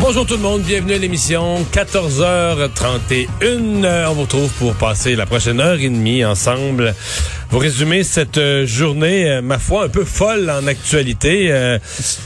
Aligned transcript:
Bonjour 0.00 0.26
tout 0.26 0.34
le 0.34 0.40
monde, 0.40 0.62
bienvenue 0.62 0.94
à 0.94 0.98
l'émission 0.98 1.64
14h31. 1.72 3.28
Euh, 3.84 4.06
On 4.08 4.12
vous 4.14 4.22
retrouve 4.22 4.50
pour 4.58 4.74
passer 4.74 5.14
la 5.14 5.24
prochaine 5.24 5.60
heure 5.60 5.78
et 5.78 5.88
demie 5.88 6.24
ensemble. 6.24 6.94
Vous 7.50 7.58
résumer 7.60 8.02
cette 8.02 8.38
euh, 8.38 8.66
journée, 8.66 9.30
euh, 9.30 9.40
ma 9.40 9.60
foi, 9.60 9.84
un 9.84 9.88
peu 9.88 10.04
folle 10.04 10.50
en 10.50 10.66
actualité. 10.66 11.52
Euh, 11.52 11.78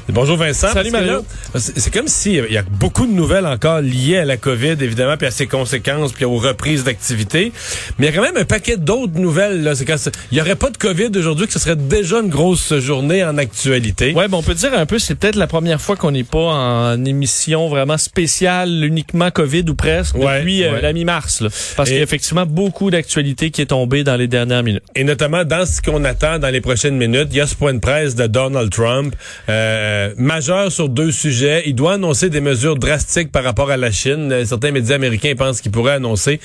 bonjour 0.08 0.38
Vincent. 0.38 0.72
Salut, 0.72 0.90
Mario. 0.90 1.22
C'est 1.54 1.92
comme 1.92 2.08
s'il 2.08 2.46
y 2.50 2.56
a 2.56 2.62
beaucoup 2.62 3.06
de 3.06 3.12
nouvelles 3.12 3.44
encore 3.44 3.82
liées 3.82 4.18
à 4.18 4.24
la 4.24 4.38
COVID, 4.38 4.76
évidemment, 4.80 5.18
puis 5.18 5.26
à 5.26 5.30
ses 5.30 5.46
conséquences, 5.46 6.12
puis 6.12 6.24
aux 6.24 6.38
reprises 6.38 6.84
d'activité. 6.84 7.52
Mais 7.98 8.06
il 8.06 8.10
y 8.10 8.12
a 8.12 8.16
quand 8.16 8.26
même 8.26 8.38
un 8.38 8.46
paquet 8.46 8.78
d'autres 8.78 9.18
nouvelles. 9.18 9.62
Là. 9.62 9.74
Quand 9.86 9.96
il 10.30 10.34
n'y 10.36 10.40
aurait 10.40 10.56
pas 10.56 10.70
de 10.70 10.78
COVID 10.78 11.10
aujourd'hui, 11.16 11.46
que 11.46 11.52
ce 11.52 11.58
serait 11.58 11.76
déjà 11.76 12.20
une 12.20 12.30
grosse 12.30 12.78
journée 12.78 13.22
en 13.22 13.36
actualité. 13.36 14.14
Ouais, 14.14 14.28
bon, 14.28 14.38
on 14.38 14.42
peut 14.42 14.54
dire 14.54 14.72
un 14.72 14.86
peu, 14.86 14.98
c'est 14.98 15.14
peut-être 15.14 15.36
la 15.36 15.46
première 15.46 15.80
fois 15.80 15.96
qu'on 15.96 16.12
n'est 16.12 16.24
pas 16.24 16.38
en 16.38 17.04
émission 17.04 17.57
vraiment 17.66 17.98
spéciale, 17.98 18.84
uniquement 18.84 19.32
COVID 19.32 19.64
ou 19.68 19.74
presque, 19.74 20.14
Ouais, 20.14 20.38
depuis 20.38 20.62
euh, 20.62 20.80
la 20.80 20.92
mi-mars. 20.92 21.42
Parce 21.76 21.88
qu'il 21.88 21.98
y 21.98 22.00
a 22.00 22.04
effectivement 22.04 22.46
beaucoup 22.46 22.90
d'actualités 22.90 23.50
qui 23.50 23.62
est 23.62 23.66
tombée 23.66 24.04
dans 24.04 24.16
les 24.16 24.28
dernières 24.28 24.62
minutes. 24.62 24.84
Et 24.94 25.02
notamment 25.02 25.44
dans 25.44 25.66
ce 25.66 25.82
qu'on 25.82 26.04
attend 26.04 26.38
dans 26.38 26.50
les 26.50 26.60
prochaines 26.60 26.96
minutes, 26.96 27.28
il 27.32 27.38
y 27.38 27.40
a 27.40 27.46
ce 27.48 27.56
point 27.56 27.74
de 27.74 27.80
presse 27.80 28.14
de 28.14 28.28
Donald 28.28 28.70
Trump, 28.70 29.16
euh, 29.48 30.12
majeur 30.16 30.70
sur 30.70 30.88
deux 30.88 31.10
sujets. 31.10 31.64
Il 31.66 31.74
doit 31.74 31.94
annoncer 31.94 32.30
des 32.30 32.40
mesures 32.40 32.76
drastiques 32.76 33.32
par 33.32 33.42
rapport 33.42 33.70
à 33.70 33.76
la 33.76 33.90
Chine. 33.90 34.30
Euh, 34.30 34.44
Certains 34.44 34.70
médias 34.70 34.94
américains 34.94 35.34
pensent 35.36 35.60
qu'il 35.60 35.72
pourrait 35.72 35.94
annoncer 35.94 36.38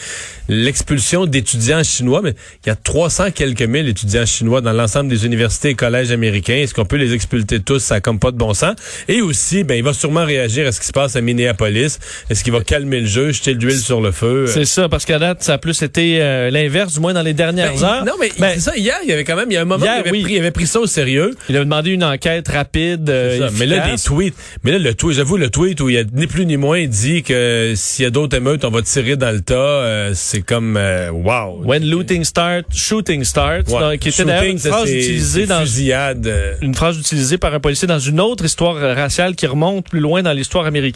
l'expulsion 0.48 1.26
d'étudiants 1.26 1.84
chinois, 1.84 2.22
mais 2.24 2.34
il 2.66 2.70
y 2.70 2.72
a 2.72 2.76
300 2.76 3.32
quelques 3.32 3.62
mille 3.62 3.88
étudiants 3.88 4.26
chinois 4.26 4.62
dans 4.62 4.74
l'ensemble 4.74 5.10
des 5.10 5.26
universités 5.26 5.70
et 5.70 5.76
collèges 5.76 6.12
américains. 6.12 6.56
Est-ce 6.56 6.74
qu'on 6.74 6.86
peut 6.86 6.96
les 6.96 7.14
expulser 7.14 7.60
tous? 7.62 7.80
Ça 7.80 7.96
a 7.96 8.00
comme 8.02 8.20
pas 8.20 8.32
de 8.32 8.38
bon 8.38 8.54
sens. 8.54 8.76
Et 9.08 9.22
aussi, 9.22 9.64
ben, 9.64 9.76
il 9.76 9.84
va 9.84 9.94
sûrement 9.94 10.26
réagir 10.26 10.68
à 10.68 10.72
ce 10.72 10.80
qui 10.80 10.88
se 10.88 10.92
passe 10.92 11.03
à 11.16 11.22
Minneapolis. 11.22 12.00
Est-ce 12.30 12.44
qu'il 12.44 12.54
va 12.54 12.62
calmer 12.62 13.02
le 13.02 13.06
jeu, 13.08 13.32
jeter 13.32 13.56
de 13.56 13.60
l'huile 13.66 13.78
sur 13.80 14.02
le 14.02 14.12
feu? 14.12 14.46
C'est 14.48 14.66
ça, 14.66 14.90
parce 14.90 15.06
qu'à 15.06 15.20
date, 15.20 15.44
ça 15.44 15.54
a 15.54 15.58
plus 15.58 15.82
été 15.82 16.22
euh, 16.22 16.50
l'inverse, 16.50 16.94
du 16.94 17.00
moins 17.00 17.14
dans 17.14 17.22
les 17.22 17.34
dernières 17.34 17.74
Ben, 17.74 17.84
heures. 17.84 18.06
Non, 18.06 18.14
mais 18.20 18.32
Ben, 18.40 18.52
c'est 18.56 18.60
ça, 18.62 18.78
hier, 18.78 18.96
il 19.04 19.10
y 19.10 19.14
avait 19.14 19.24
quand 19.24 19.36
même, 19.36 19.48
il 19.50 19.54
y 19.54 19.58
a 19.58 19.62
un 19.62 19.66
moment, 19.66 19.84
Hier, 19.86 19.96
où 19.96 19.98
il, 19.98 20.00
avait 20.08 20.12
oui. 20.12 20.22
pris, 20.24 20.34
il 20.34 20.40
avait 20.40 20.52
pris 20.52 20.68
ça 20.68 20.80
au 20.80 20.88
sérieux. 20.88 21.36
il 21.50 21.58
a 21.58 21.60
demandé 21.60 21.92
une 21.92 22.04
enquête 22.04 22.48
rapide, 22.48 23.10
euh, 23.10 23.48
Ça, 23.50 23.54
mais 23.60 23.66
là, 23.66 23.90
des 23.90 24.02
tweets. 24.02 24.36
Mais 24.64 24.72
là, 24.72 24.80
le 24.80 24.94
tweet, 24.94 25.16
j'avoue, 25.18 25.38
le 25.38 25.50
tweet 25.50 25.82
où 25.82 25.90
il 25.90 25.96
y 25.96 25.98
a 26.00 26.04
ni 26.14 26.28
plus 26.28 26.46
ni 26.46 26.58
moins, 26.58 26.86
dit 26.86 27.24
que 27.24 27.74
s'il 27.76 28.04
y 28.04 28.08
a 28.08 28.12
d'autres 28.12 28.38
émeutes, 28.38 28.64
on 28.66 28.70
va 28.72 28.82
tirer 28.82 29.16
dans 29.16 29.32
le 29.32 29.42
tas. 29.42 29.54
euh, 29.54 30.12
c'est 30.14 30.42
comme, 30.42 30.78
euh, 30.78 31.10
wow. 31.12 31.62
When 31.64 31.86
looting 31.90 32.24
start, 32.24 32.66
shooting 32.74 33.24
start, 33.24 33.68
Ouais. 33.70 33.80
donc, 33.80 34.00
qui 34.00 34.10
était 34.10 34.24
d'ailleurs 34.26 34.44
une 34.44 34.60
phrase 34.60 34.90
utilisée 34.92 35.46
dans 35.46 35.62
fusillade. 35.62 36.28
euh, 36.28 36.54
une 36.62 36.76
phrase 36.76 36.98
utilisée 36.98 37.38
par 37.38 37.54
un 37.54 37.60
policier 37.60 37.88
dans 37.88 38.00
une 38.00 38.20
autre 38.20 38.46
histoire 38.46 38.76
euh, 38.78 38.94
raciale 38.94 39.36
qui 39.36 39.48
remonte 39.48 39.90
plus 39.90 40.00
loin 40.00 40.22
dans 40.24 40.32
l'histoire 40.34 40.66
américaine. 40.66 40.93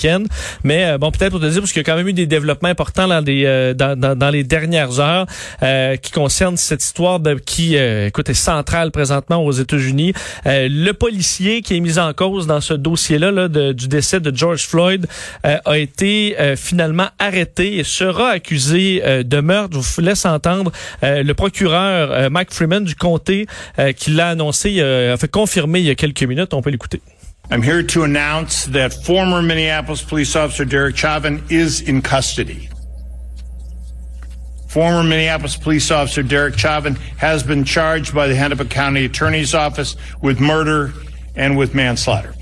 Mais 0.63 0.85
euh, 0.85 0.97
bon, 0.97 1.11
peut-être 1.11 1.31
pour 1.31 1.39
te 1.39 1.45
dire, 1.45 1.61
parce 1.61 1.71
qu'il 1.71 1.79
y 1.79 1.85
a 1.85 1.91
quand 1.91 1.95
même 1.95 2.07
eu 2.07 2.13
des 2.13 2.27
développements 2.27 2.69
importants 2.69 3.07
dans, 3.07 3.21
des, 3.21 3.43
euh, 3.45 3.73
dans, 3.73 3.97
dans, 3.99 4.17
dans 4.17 4.29
les 4.29 4.43
dernières 4.43 4.99
heures 4.99 5.25
euh, 5.63 5.95
qui 5.95 6.11
concernent 6.11 6.57
cette 6.57 6.83
histoire 6.83 7.19
de, 7.19 7.35
qui, 7.35 7.75
écoute, 7.75 8.29
est 8.29 8.33
centrale 8.33 8.91
présentement 8.91 9.43
aux 9.43 9.51
États-Unis. 9.51 10.13
Le 10.45 10.91
policier 10.91 11.61
qui 11.61 11.75
est 11.75 11.79
mis 11.79 11.99
en 11.99 12.13
cause 12.13 12.47
dans 12.47 12.61
ce 12.61 12.73
dossier-là 12.73 13.31
là, 13.31 13.47
du 13.47 13.87
décès 13.87 14.19
de 14.19 14.35
George 14.35 14.67
Floyd 14.67 15.07
a 15.43 15.77
été 15.77 16.35
finalement 16.55 17.07
arrêté 17.19 17.77
et 17.77 17.83
sera 17.83 18.29
accusé 18.29 19.01
de 19.23 19.39
meurtre. 19.39 19.79
Je 19.81 19.95
vous 19.95 20.01
laisse 20.01 20.25
entendre 20.25 20.71
le 21.01 21.33
procureur 21.33 22.29
Mike 22.31 22.53
Freeman 22.53 22.83
du 22.83 22.95
comté 22.95 23.47
qui 23.95 24.11
l'a 24.11 24.29
annoncé, 24.29 24.81
a 24.81 25.17
fait 25.17 25.31
confirmer 25.31 25.79
il 25.79 25.85
y 25.85 25.91
a 25.91 25.95
quelques 25.95 26.23
minutes. 26.23 26.53
On 26.53 26.61
peut 26.61 26.71
l'écouter. 26.71 27.01
I'm 27.49 27.61
here 27.61 27.81
to 27.81 28.03
announce 28.03 28.65
that 28.65 28.93
former 28.93 29.41
Minneapolis 29.41 30.01
police 30.01 30.35
officer 30.35 30.65
Derek 30.65 30.97
Chauvin 30.97 31.45
is 31.49 31.79
in 31.79 32.01
custody. 32.01 32.69
Former 34.67 35.01
Minneapolis 35.01 35.55
police 35.55 35.89
officer 35.89 36.23
Derek 36.23 36.57
Chauvin 36.57 36.95
has 37.17 37.43
been 37.43 37.63
charged 37.63 38.13
by 38.13 38.27
the 38.27 38.35
Hennepin 38.35 38.67
County 38.67 39.05
Attorney's 39.05 39.55
Office 39.55 39.95
with 40.21 40.41
murder 40.41 40.91
and 41.35 41.57
with 41.57 41.73
manslaughter. 41.73 42.36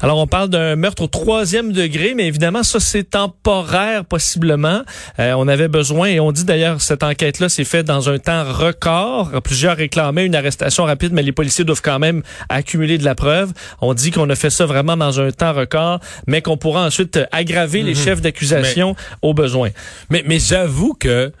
Alors, 0.00 0.18
on 0.18 0.26
parle 0.26 0.48
d'un 0.48 0.76
meurtre 0.76 1.02
au 1.02 1.06
troisième 1.06 1.72
degré, 1.72 2.14
mais 2.14 2.26
évidemment, 2.26 2.62
ça, 2.62 2.80
c'est 2.80 3.10
temporaire, 3.10 4.04
possiblement. 4.04 4.82
Euh, 5.18 5.34
on 5.36 5.48
avait 5.48 5.68
besoin, 5.68 6.08
et 6.08 6.20
on 6.20 6.32
dit 6.32 6.44
d'ailleurs, 6.44 6.80
cette 6.80 7.02
enquête-là 7.02 7.48
s'est 7.48 7.64
faite 7.64 7.86
dans 7.86 8.08
un 8.08 8.18
temps 8.18 8.44
record. 8.44 9.30
Plusieurs 9.42 9.76
réclamaient 9.76 10.26
une 10.26 10.34
arrestation 10.34 10.84
rapide, 10.84 11.12
mais 11.12 11.22
les 11.22 11.32
policiers 11.32 11.64
doivent 11.64 11.82
quand 11.82 11.98
même 11.98 12.22
accumuler 12.48 12.98
de 12.98 13.04
la 13.04 13.14
preuve. 13.14 13.52
On 13.80 13.94
dit 13.94 14.10
qu'on 14.10 14.28
a 14.30 14.34
fait 14.34 14.50
ça 14.50 14.66
vraiment 14.66 14.96
dans 14.96 15.20
un 15.20 15.30
temps 15.30 15.52
record, 15.52 16.00
mais 16.26 16.42
qu'on 16.42 16.56
pourra 16.56 16.84
ensuite 16.84 17.18
aggraver 17.32 17.82
les 17.82 17.94
chefs 17.94 18.20
d'accusation 18.20 18.96
au 19.22 19.34
besoin. 19.34 19.70
Mais, 20.10 20.22
mais 20.26 20.38
j'avoue 20.38 20.94
que 20.94 21.32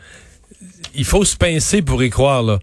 il 0.94 1.04
faut 1.04 1.24
se 1.24 1.36
pincer 1.36 1.82
pour 1.82 2.02
y 2.02 2.10
croire, 2.10 2.42
là. 2.42 2.58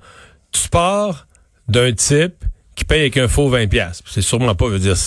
Tu 0.51 0.69
pars 0.69 1.27
d'un 1.67 1.91
type 1.93 2.35
qui 2.75 2.85
paye 2.85 3.01
avec 3.01 3.17
un 3.17 3.27
faux 3.27 3.49
20 3.49 3.67
pièces. 3.67 4.01
C'est 4.05 4.21
sûrement 4.21 4.55
pas, 4.55 4.65
je 4.67 4.71
veux 4.71 4.79
dire, 4.79 4.97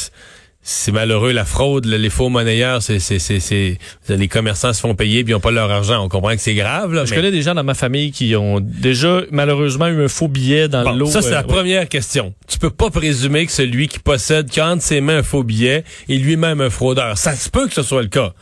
c'est- 0.70 0.92
malheureux 0.92 1.32
la 1.32 1.44
fraude, 1.44 1.86
les 1.86 2.10
faux 2.10 2.28
monnayeurs, 2.28 2.82
c'est, 2.82 2.98
c'est, 2.98 3.18
c'est, 3.18 3.40
c'est- 3.40 3.78
les 4.08 4.28
commerçants 4.28 4.72
se 4.72 4.80
font 4.80 4.94
payer 4.94 5.24
puis 5.24 5.32
ils 5.32 5.34
ont 5.34 5.40
pas 5.40 5.50
leur 5.50 5.70
argent. 5.70 6.04
On 6.04 6.08
comprend 6.08 6.34
que 6.34 6.40
c'est 6.42 6.54
grave, 6.54 6.92
là. 6.92 7.04
Je 7.04 7.10
mais- 7.10 7.16
connais 7.16 7.30
des 7.30 7.42
gens 7.42 7.54
dans 7.54 7.64
ma 7.64 7.74
famille 7.74 8.12
qui 8.12 8.36
ont 8.36 8.60
déjà, 8.60 9.22
malheureusement, 9.30 9.86
eu 9.88 10.04
un 10.04 10.08
faux 10.08 10.28
billet 10.28 10.68
dans 10.68 10.84
Bon, 10.84 10.92
l'eau. 10.92 11.06
ça, 11.06 11.22
c'est 11.22 11.28
euh, 11.28 11.32
la 11.32 11.40
ouais. 11.40 11.46
première 11.46 11.88
question. 11.88 12.34
Tu 12.46 12.58
peux 12.58 12.70
pas 12.70 12.90
présumer 12.90 13.46
que 13.46 13.52
celui 13.52 13.88
qui 13.88 13.98
possède, 13.98 14.50
qui 14.50 14.60
a 14.60 14.68
entre 14.68 14.82
ses 14.82 15.00
mains 15.00 15.18
un 15.18 15.22
faux 15.22 15.42
billet, 15.42 15.84
est 16.08 16.14
lui-même 16.16 16.60
un 16.60 16.70
fraudeur. 16.70 17.16
Ça 17.16 17.34
se 17.34 17.48
peut 17.48 17.66
que 17.66 17.74
ce 17.74 17.82
soit 17.82 18.02
le 18.02 18.08
cas. 18.08 18.32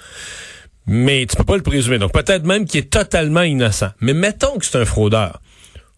Mais 0.87 1.27
tu 1.27 1.37
peux 1.37 1.45
pas 1.45 1.57
le 1.57 1.63
présumer. 1.63 1.99
Donc, 1.99 2.13
peut-être 2.13 2.45
même 2.45 2.65
qu'il 2.65 2.81
est 2.81 2.91
totalement 2.91 3.43
innocent. 3.43 3.89
Mais 4.01 4.15
mettons 4.15 4.59
que 4.59 4.65
c'est 4.65 4.79
un 4.79 4.85
fraudeur. 4.85 5.41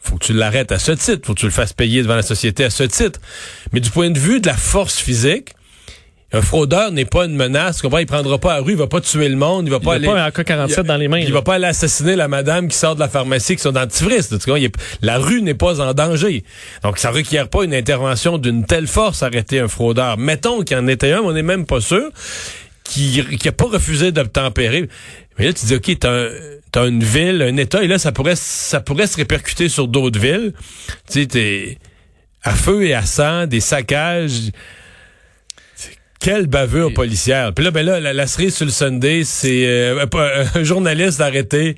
Faut 0.00 0.16
que 0.16 0.24
tu 0.24 0.32
l'arrêtes 0.32 0.72
à 0.72 0.78
ce 0.78 0.92
titre. 0.92 1.26
Faut 1.26 1.34
que 1.34 1.40
tu 1.40 1.46
le 1.46 1.52
fasses 1.52 1.72
payer 1.74 2.02
devant 2.02 2.14
la 2.16 2.22
société 2.22 2.64
à 2.64 2.70
ce 2.70 2.84
titre. 2.84 3.20
Mais 3.72 3.80
du 3.80 3.90
point 3.90 4.10
de 4.10 4.18
vue 4.18 4.40
de 4.40 4.46
la 4.46 4.56
force 4.56 4.96
physique, 4.98 5.50
un 6.32 6.42
fraudeur 6.42 6.92
n'est 6.92 7.06
pas 7.06 7.24
une 7.24 7.34
menace. 7.36 7.80
Comprends? 7.80 7.98
Il 7.98 8.06
prendra 8.06 8.36
pas 8.38 8.56
la 8.56 8.60
rue, 8.62 8.72
il 8.72 8.78
va 8.78 8.86
pas 8.86 9.00
tuer 9.00 9.28
le 9.30 9.36
monde, 9.36 9.66
il 9.66 9.70
va 9.70 9.78
Il 9.80 9.84
pas 9.84 9.92
a 9.92 9.94
aller... 9.96 10.06
pas 10.06 10.22
un 10.22 10.28
AK-47 10.28 10.82
dans 10.82 10.96
les 10.96 11.08
mains. 11.08 11.20
Il 11.20 11.28
là. 11.28 11.32
va 11.34 11.42
pas 11.42 11.54
aller 11.54 11.66
assassiner 11.66 12.16
la 12.16 12.28
madame 12.28 12.68
qui 12.68 12.76
sort 12.76 12.94
de 12.94 13.00
la 13.00 13.08
pharmacie 13.08 13.56
qui 13.56 13.62
sont 13.62 13.72
dentifrice. 13.72 14.30
Il 14.46 14.70
la 15.00 15.18
rue 15.18 15.40
n'est 15.40 15.54
pas 15.54 15.80
en 15.80 15.94
danger. 15.94 16.44
Donc, 16.82 16.98
ça 16.98 17.10
requiert 17.10 17.48
pas 17.48 17.64
une 17.64 17.72
intervention 17.74 18.36
d'une 18.36 18.66
telle 18.66 18.86
force 18.86 19.22
arrêter 19.22 19.58
un 19.60 19.68
fraudeur. 19.68 20.18
Mettons 20.18 20.62
qu'il 20.62 20.76
y 20.76 20.80
en 20.80 20.86
était 20.86 21.12
un, 21.12 21.22
mais 21.22 21.28
on 21.28 21.32
n'est 21.32 21.42
même 21.42 21.64
pas 21.64 21.80
sûr, 21.80 22.10
qui, 22.84 23.24
qui 23.38 23.48
a 23.48 23.52
pas 23.52 23.66
refusé 23.66 24.12
d'obtempérer. 24.12 24.88
Mais 25.38 25.46
là, 25.46 25.52
tu 25.54 25.64
dis, 25.66 25.74
OK, 25.76 25.98
t'as 25.98 26.10
un- 26.10 26.30
t'as 26.72 26.86
une 26.88 27.02
ville, 27.02 27.40
un 27.40 27.56
État, 27.56 27.82
et 27.82 27.86
là, 27.86 27.98
ça 27.98 28.12
pourrait, 28.12 28.36
ça 28.36 28.80
pourrait 28.80 29.06
se 29.06 29.16
répercuter 29.16 29.70
sur 29.70 29.88
d'autres 29.88 30.20
villes. 30.20 30.52
Tu 31.10 31.20
sais, 31.22 31.26
t'es 31.26 31.78
à 32.42 32.54
feu 32.54 32.84
et 32.84 32.92
à 32.92 33.02
sang, 33.06 33.46
des 33.46 33.60
saccages. 33.60 34.50
Quelle 36.20 36.46
bavure 36.46 36.92
policière. 36.92 37.52
Puis 37.54 37.64
là, 37.64 37.70
ben 37.70 37.86
là, 37.86 38.00
la, 38.00 38.12
la 38.12 38.26
cerise 38.26 38.56
sur 38.56 38.64
le 38.64 38.72
Sunday, 38.72 39.22
c'est 39.24 39.66
euh, 39.66 40.04
un 40.54 40.62
journaliste 40.64 41.20
arrêté 41.20 41.76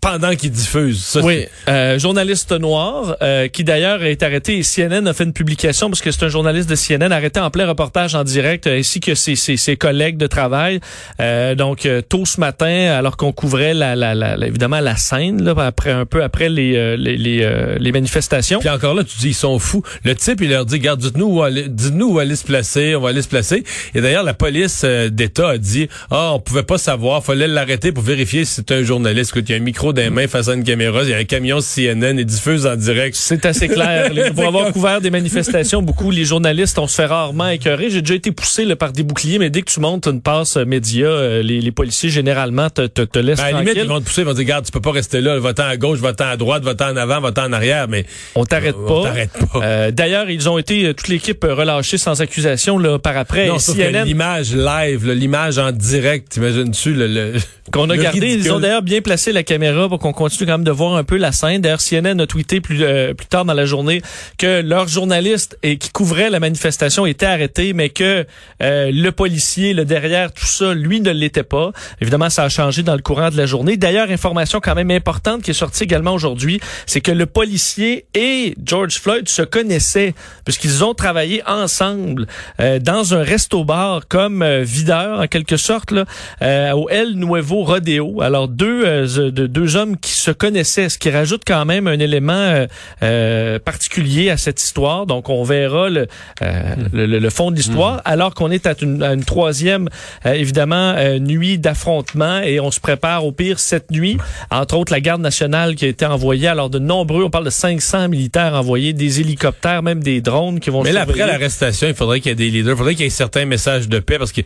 pendant 0.00 0.34
qu'il 0.34 0.50
diffuse. 0.50 1.02
Ça, 1.04 1.20
Oui, 1.20 1.46
euh, 1.68 1.98
journaliste 1.98 2.52
noir 2.52 3.16
euh, 3.20 3.48
qui 3.48 3.64
d'ailleurs 3.64 4.04
est 4.04 4.22
arrêté 4.22 4.58
et 4.58 4.62
CNN 4.62 5.06
a 5.06 5.12
fait 5.12 5.24
une 5.24 5.32
publication 5.32 5.90
parce 5.90 6.00
que 6.00 6.10
c'est 6.10 6.24
un 6.24 6.28
journaliste 6.28 6.68
de 6.70 6.76
CNN 6.76 7.12
arrêté 7.12 7.40
en 7.40 7.50
plein 7.50 7.66
reportage 7.66 8.14
en 8.14 8.24
direct 8.24 8.66
euh, 8.66 8.78
ainsi 8.78 9.00
que 9.00 9.14
ses, 9.14 9.36
ses, 9.36 9.56
ses 9.56 9.76
collègues 9.76 10.16
de 10.16 10.26
travail. 10.26 10.80
Euh, 11.20 11.54
donc 11.54 11.86
euh, 11.86 12.00
tôt 12.00 12.24
ce 12.24 12.40
matin 12.40 12.92
alors 12.96 13.16
qu'on 13.16 13.32
couvrait 13.32 13.74
la, 13.74 13.96
la, 13.96 14.14
la, 14.14 14.36
évidemment 14.46 14.80
la 14.80 14.96
scène 14.96 15.42
là 15.42 15.54
après 15.58 15.90
un 15.90 16.06
peu 16.06 16.22
après 16.22 16.48
les 16.48 16.76
euh, 16.76 16.96
les 16.96 17.16
les, 17.16 17.42
euh, 17.42 17.76
les 17.78 17.92
manifestations. 17.92 18.60
Puis 18.60 18.68
encore 18.68 18.94
là, 18.94 19.04
tu 19.04 19.18
dis, 19.18 19.28
ils 19.28 19.34
sont 19.34 19.58
fous. 19.58 19.82
Le 20.04 20.14
type, 20.14 20.40
il 20.40 20.50
leur 20.50 20.64
dit, 20.64 20.78
garde, 20.78 21.00
dites-nous 21.00 21.26
où 21.26 21.42
aller, 21.42 21.68
dites-nous 21.68 22.14
où 22.14 22.18
aller 22.18 22.36
se 22.36 22.44
placer, 22.44 22.94
on 22.94 23.00
va 23.00 23.10
aller 23.10 23.22
se 23.22 23.28
placer. 23.28 23.64
Et 23.94 24.00
d'ailleurs, 24.00 24.22
la 24.22 24.34
police 24.34 24.84
d'État 24.84 25.50
a 25.50 25.58
dit, 25.58 25.88
ah, 26.10 26.32
on 26.34 26.40
pouvait 26.40 26.62
pas 26.62 26.78
savoir, 26.78 27.24
fallait 27.24 27.48
l'arrêter 27.48 27.92
pour 27.92 28.04
vérifier 28.04 28.44
si 28.44 28.54
c'était 28.54 28.74
un 28.74 28.82
journaliste. 28.82 29.30
Écoute, 29.30 29.48
il 29.48 29.52
y 29.52 29.54
a 29.54 29.58
un 29.58 29.64
micro 29.64 29.87
micro 29.88 30.02
les 30.02 30.10
mains 30.10 30.26
face 30.28 30.48
à 30.48 30.54
une 30.54 30.64
caméra. 30.64 31.02
Il 31.02 31.10
y 31.10 31.14
a 31.14 31.18
un 31.18 31.24
camion 31.24 31.58
CNN 31.60 32.18
et 32.18 32.24
diffuse 32.24 32.66
en 32.66 32.76
direct. 32.76 33.16
C'est 33.16 33.44
assez 33.46 33.68
clair. 33.68 34.12
Les- 34.12 34.30
Pour 34.30 34.46
avoir 34.46 34.72
couvert 34.72 35.00
des 35.00 35.10
manifestations, 35.10 35.82
beaucoup, 35.82 36.10
les 36.10 36.24
journalistes, 36.24 36.78
on 36.78 36.86
se 36.86 36.94
fait 36.94 37.06
rarement 37.06 37.48
écœurer. 37.48 37.90
J'ai 37.90 38.00
déjà 38.02 38.14
été 38.14 38.32
poussé 38.32 38.64
là, 38.64 38.76
par 38.76 38.92
des 38.92 39.02
boucliers, 39.02 39.38
mais 39.38 39.50
dès 39.50 39.62
que 39.62 39.70
tu 39.70 39.80
montes 39.80 40.06
une 40.06 40.20
passe 40.20 40.56
média, 40.56 41.06
euh, 41.06 41.42
les, 41.42 41.60
les 41.60 41.72
policiers, 41.72 42.10
généralement, 42.10 42.70
te, 42.70 42.86
te, 42.86 43.02
te 43.02 43.18
laissent 43.18 43.38
Ben, 43.38 43.44
à 43.44 43.50
la 43.52 43.58
limite, 43.60 43.74
tranquille. 43.74 43.82
ils 43.84 43.88
vont 43.94 44.00
te 44.00 44.04
pousser, 44.06 44.20
ils 44.22 44.24
vont 44.24 44.30
te 44.32 44.36
dire, 44.36 44.44
regarde, 44.46 44.64
tu 44.64 44.72
peux 44.72 44.80
pas 44.80 44.92
rester 44.92 45.20
là, 45.20 45.38
va-t'en 45.38 45.64
à 45.64 45.76
gauche, 45.76 45.98
va-t'en 45.98 46.26
à 46.26 46.36
droite, 46.36 46.62
va-t'en 46.62 46.90
en 46.92 46.96
avant, 46.96 47.20
va-t'en 47.20 47.44
en 47.46 47.52
arrière, 47.52 47.88
mais 47.88 48.04
On 48.34 48.44
t'arrête 48.44 48.76
On 48.78 48.86
pas. 49.02 49.08
t'arrête 49.08 49.30
pas. 49.52 49.60
Euh, 49.62 49.90
D'ailleurs, 49.90 50.30
ils 50.30 50.48
ont 50.48 50.58
été, 50.58 50.84
euh, 50.86 50.92
toute 50.94 51.08
l'équipe, 51.08 51.44
relâchée 51.44 51.98
sans 51.98 52.20
accusation 52.20 52.78
là, 52.78 52.98
par 52.98 53.16
après. 53.16 53.46
non, 53.48 53.58
CNN, 53.58 54.04
l'image 54.04 54.54
live, 54.54 55.10
l'image 55.10 55.58
en 55.58 55.72
direct, 55.72 56.28
t'imagines-tu 56.30 56.92
le, 56.94 57.06
le 57.06 57.32
qu'on 57.72 57.90
a 57.90 57.96
le 57.96 58.02
gardé, 58.02 58.20
ridicule. 58.20 58.46
ils 58.46 58.52
ont 58.52 58.60
d'ailleurs 58.60 58.82
bien 58.82 59.02
placé 59.02 59.30
la 59.32 59.42
caméra 59.42 59.77
pour 59.88 59.98
qu'on 59.98 60.12
continue 60.12 60.46
quand 60.46 60.54
même 60.58 60.64
de 60.64 60.70
voir 60.70 60.96
un 60.96 61.04
peu 61.04 61.16
la 61.16 61.30
scène. 61.30 61.60
D'ailleurs, 61.60 61.80
CNN 61.80 62.18
a 62.20 62.26
tweeté 62.26 62.60
plus, 62.60 62.82
euh, 62.82 63.14
plus 63.14 63.26
tard 63.26 63.44
dans 63.44 63.54
la 63.54 63.66
journée 63.66 64.02
que 64.38 64.60
leur 64.62 64.88
journaliste 64.88 65.56
et 65.62 65.78
qui 65.78 65.90
couvrait 65.90 66.30
la 66.30 66.40
manifestation 66.40 67.06
était 67.06 67.26
arrêté, 67.26 67.72
mais 67.74 67.90
que 67.90 68.26
euh, 68.62 68.90
le 68.92 69.10
policier, 69.12 69.74
le 69.74 69.84
derrière, 69.84 70.32
tout 70.32 70.46
ça, 70.46 70.74
lui 70.74 71.00
ne 71.00 71.10
l'était 71.10 71.42
pas. 71.42 71.70
Évidemment, 72.00 72.30
ça 72.30 72.44
a 72.44 72.48
changé 72.48 72.82
dans 72.82 72.94
le 72.96 73.02
courant 73.02 73.30
de 73.30 73.36
la 73.36 73.46
journée. 73.46 73.76
D'ailleurs, 73.76 74.10
information 74.10 74.60
quand 74.60 74.74
même 74.74 74.90
importante 74.90 75.42
qui 75.42 75.50
est 75.50 75.54
sortie 75.54 75.84
également 75.84 76.14
aujourd'hui, 76.14 76.60
c'est 76.86 77.00
que 77.00 77.12
le 77.12 77.26
policier 77.26 78.06
et 78.14 78.54
George 78.64 78.98
Floyd 78.98 79.28
se 79.28 79.42
connaissaient 79.42 80.14
puisqu'ils 80.44 80.82
ont 80.84 80.94
travaillé 80.94 81.42
ensemble 81.46 82.26
euh, 82.60 82.78
dans 82.78 83.14
un 83.14 83.22
resto-bar 83.22 84.08
comme 84.08 84.42
euh, 84.42 84.62
videur 84.62 85.20
en 85.20 85.26
quelque 85.26 85.56
sorte 85.56 85.90
là, 85.90 86.04
euh, 86.42 86.72
au 86.72 86.88
El 86.88 87.14
Nuevo 87.14 87.64
Rodeo. 87.64 88.22
Alors 88.22 88.48
deux 88.48 88.82
euh, 88.86 89.30
de- 89.30 89.46
deux 89.68 89.76
hommes 89.76 89.96
qui 89.98 90.12
se 90.12 90.30
connaissaient, 90.30 90.88
ce 90.88 90.96
qui 90.98 91.10
rajoute 91.10 91.42
quand 91.46 91.64
même 91.66 91.86
un 91.88 91.98
élément 91.98 92.32
euh, 92.32 92.66
euh, 93.02 93.58
particulier 93.58 94.30
à 94.30 94.36
cette 94.36 94.62
histoire. 94.62 95.04
Donc 95.06 95.28
on 95.28 95.42
verra 95.44 95.90
le 95.90 96.06
euh, 96.42 96.74
le, 96.92 97.06
le- 97.06 97.18
le 97.18 97.30
fond 97.30 97.50
de 97.50 97.56
l'histoire 97.56 98.00
alors 98.04 98.34
qu'on 98.34 98.50
est 98.50 98.66
à 98.66 98.74
une, 98.80 99.02
à 99.02 99.12
une 99.12 99.24
troisième 99.24 99.88
euh, 100.24 100.32
évidemment 100.32 100.94
euh, 100.96 101.18
nuit 101.18 101.58
d'affrontement 101.58 102.40
et 102.40 102.60
on 102.60 102.70
se 102.70 102.80
prépare 102.80 103.26
au 103.26 103.32
pire 103.32 103.58
cette 103.58 103.90
nuit. 103.90 104.16
Entre 104.50 104.76
autres 104.76 104.92
la 104.92 105.00
garde 105.00 105.20
nationale 105.20 105.74
qui 105.74 105.84
a 105.84 105.88
été 105.88 106.06
envoyée 106.06 106.48
alors 106.48 106.70
de 106.70 106.78
nombreux, 106.78 107.24
on 107.24 107.30
parle 107.30 107.44
de 107.44 107.50
500 107.50 108.08
militaires 108.08 108.54
envoyés, 108.54 108.92
des 108.94 109.20
hélicoptères, 109.20 109.82
même 109.82 110.02
des 110.02 110.20
drones 110.20 110.60
qui 110.60 110.70
vont 110.70 110.82
Mais 110.82 110.92
là, 110.92 111.02
après 111.02 111.26
l'arrestation, 111.26 111.88
il 111.88 111.94
faudrait 111.94 112.20
qu'il 112.20 112.30
y 112.30 112.32
ait 112.32 112.36
des 112.36 112.50
leaders, 112.50 112.74
il 112.74 112.78
faudrait 112.78 112.94
qu'il 112.94 113.04
y 113.04 113.08
ait 113.08 113.10
certains 113.10 113.44
messages 113.44 113.88
de 113.88 113.98
paix 113.98 114.18
parce 114.18 114.32
que 114.32 114.40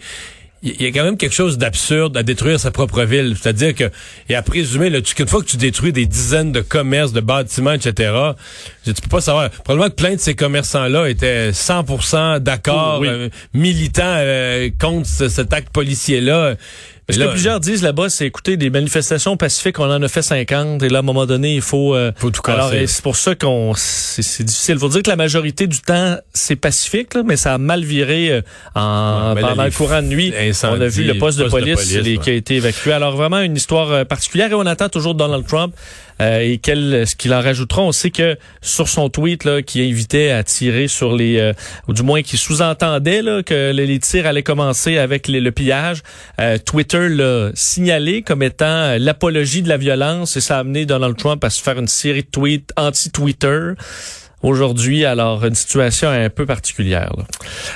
il 0.62 0.80
y 0.80 0.86
a 0.86 0.90
quand 0.90 1.02
même 1.04 1.16
quelque 1.16 1.34
chose 1.34 1.58
d'absurde 1.58 2.16
à 2.16 2.22
détruire 2.22 2.60
sa 2.60 2.70
propre 2.70 3.02
ville. 3.02 3.34
C'est-à-dire 3.40 3.74
que, 3.74 3.90
et 4.28 4.34
à 4.34 4.42
présumer, 4.42 4.90
là, 4.90 5.00
tu, 5.02 5.14
qu'une 5.14 5.26
fois 5.26 5.40
que 5.42 5.46
tu 5.48 5.56
détruis 5.56 5.92
des 5.92 6.06
dizaines 6.06 6.52
de 6.52 6.60
commerces, 6.60 7.12
de 7.12 7.20
bâtiments, 7.20 7.72
etc., 7.72 8.12
je- 8.86 8.92
tu 8.92 9.02
peux 9.02 9.08
pas 9.08 9.20
savoir. 9.20 9.50
Probablement 9.50 9.90
que 9.90 9.96
plein 9.96 10.14
de 10.14 10.20
ces 10.20 10.34
commerçants-là 10.34 11.08
étaient 11.08 11.50
100% 11.52 12.38
d'accord, 12.40 13.00
Oui. 13.00 13.08
euh, 13.08 13.28
militants 13.54 14.02
euh, 14.06 14.70
contre 14.80 15.06
ce- 15.08 15.28
cet 15.28 15.52
acte 15.52 15.70
policier-là. 15.72 16.54
Ce 17.12 17.18
Mais 17.18 17.26
que 17.26 17.30
plusieurs 17.30 17.60
disent 17.60 17.82
là-bas, 17.82 18.08
c'est 18.08 18.26
écoutez, 18.26 18.56
des 18.56 18.70
manifestations 18.70 19.36
pacifiques, 19.36 19.78
on 19.78 19.84
en 19.90 20.02
a 20.02 20.08
fait 20.08 20.22
50, 20.22 20.82
et 20.82 20.88
là, 20.88 20.98
à 20.98 21.00
un 21.00 21.02
moment 21.02 21.26
donné, 21.26 21.54
il 21.54 21.62
faut... 21.62 21.94
euh, 21.94 22.12
Faut 22.16 22.30
tout. 22.30 22.42
Alors, 22.50 22.70
c'est 22.86 23.02
pour 23.02 23.16
ça 23.16 23.34
qu'on... 23.34 23.72
C'est 23.76 24.42
difficile. 24.44 24.78
faut 24.78 24.88
dire 24.88 25.02
que 25.02 25.10
la 25.10 25.16
majorité 25.16 25.66
du 25.66 25.80
temps, 25.80 26.16
c'est 26.32 26.56
pacifique, 26.56 27.14
là, 27.14 27.22
mais 27.24 27.36
ça 27.36 27.54
a 27.54 27.58
mal 27.58 27.84
viré 27.84 28.30
euh, 28.30 28.40
en, 28.74 29.34
Ouais, 29.34 29.40
là, 29.42 29.48
pendant 29.48 29.64
le 29.64 29.70
courant 29.70 30.02
de 30.02 30.08
nuit. 30.08 30.32
On 30.64 30.80
a 30.80 30.86
vu 30.88 31.04
le 31.04 31.18
poste 31.18 31.38
de 31.38 31.44
poste 31.44 31.54
de 31.56 31.60
police, 31.60 31.74
police, 31.76 31.94
les- 32.04 32.16
ouais. 32.16 32.22
qui 32.22 32.30
a 32.30 32.34
été 32.34 32.56
évacué. 32.56 32.92
Alors, 32.92 33.16
vraiment, 33.16 33.40
une 33.40 33.56
histoire 33.56 33.90
euh, 33.90 34.04
particulière, 34.04 34.50
et 34.50 34.54
on 34.54 34.66
attend 34.66 34.88
toujours 34.88 35.14
Donald 35.14 35.46
Trump. 35.46 35.74
Euh, 36.22 36.40
et 36.40 36.58
quel, 36.58 37.06
ce 37.06 37.16
qu'il 37.16 37.34
en 37.34 37.40
rajoutera, 37.40 37.82
on 37.82 37.92
sait 37.92 38.10
que 38.10 38.36
sur 38.60 38.88
son 38.88 39.08
tweet 39.08 39.44
là, 39.44 39.62
qui 39.62 39.82
invitait 39.82 40.30
à 40.30 40.44
tirer 40.44 40.86
sur 40.86 41.16
les, 41.16 41.38
euh, 41.38 41.52
ou 41.88 41.92
du 41.92 42.02
moins 42.02 42.22
qui 42.22 42.36
sous-entendait 42.36 43.22
que 43.44 43.72
les, 43.72 43.98
tirs 43.98 44.26
allaient 44.26 44.42
commencer 44.42 44.98
avec 44.98 45.26
le 45.28 45.50
pillage, 45.50 46.02
euh, 46.40 46.58
Twitter 46.58 47.08
l'a 47.08 47.50
signalé 47.54 48.22
comme 48.22 48.42
étant 48.42 48.64
euh, 48.66 48.98
l'apologie 48.98 49.62
de 49.62 49.68
la 49.68 49.76
violence 49.76 50.36
et 50.36 50.40
ça 50.40 50.56
a 50.56 50.60
amené 50.60 50.86
Donald 50.86 51.16
Trump 51.16 51.42
à 51.44 51.50
se 51.50 51.62
faire 51.62 51.78
une 51.78 51.88
série 51.88 52.22
de 52.22 52.28
tweets 52.28 52.72
anti-Twitter 52.76 53.72
aujourd'hui. 54.42 55.04
Alors 55.04 55.44
une 55.44 55.54
situation 55.54 56.08
un 56.10 56.28
peu 56.30 56.46
particulière. 56.46 57.12
là. 57.16 57.24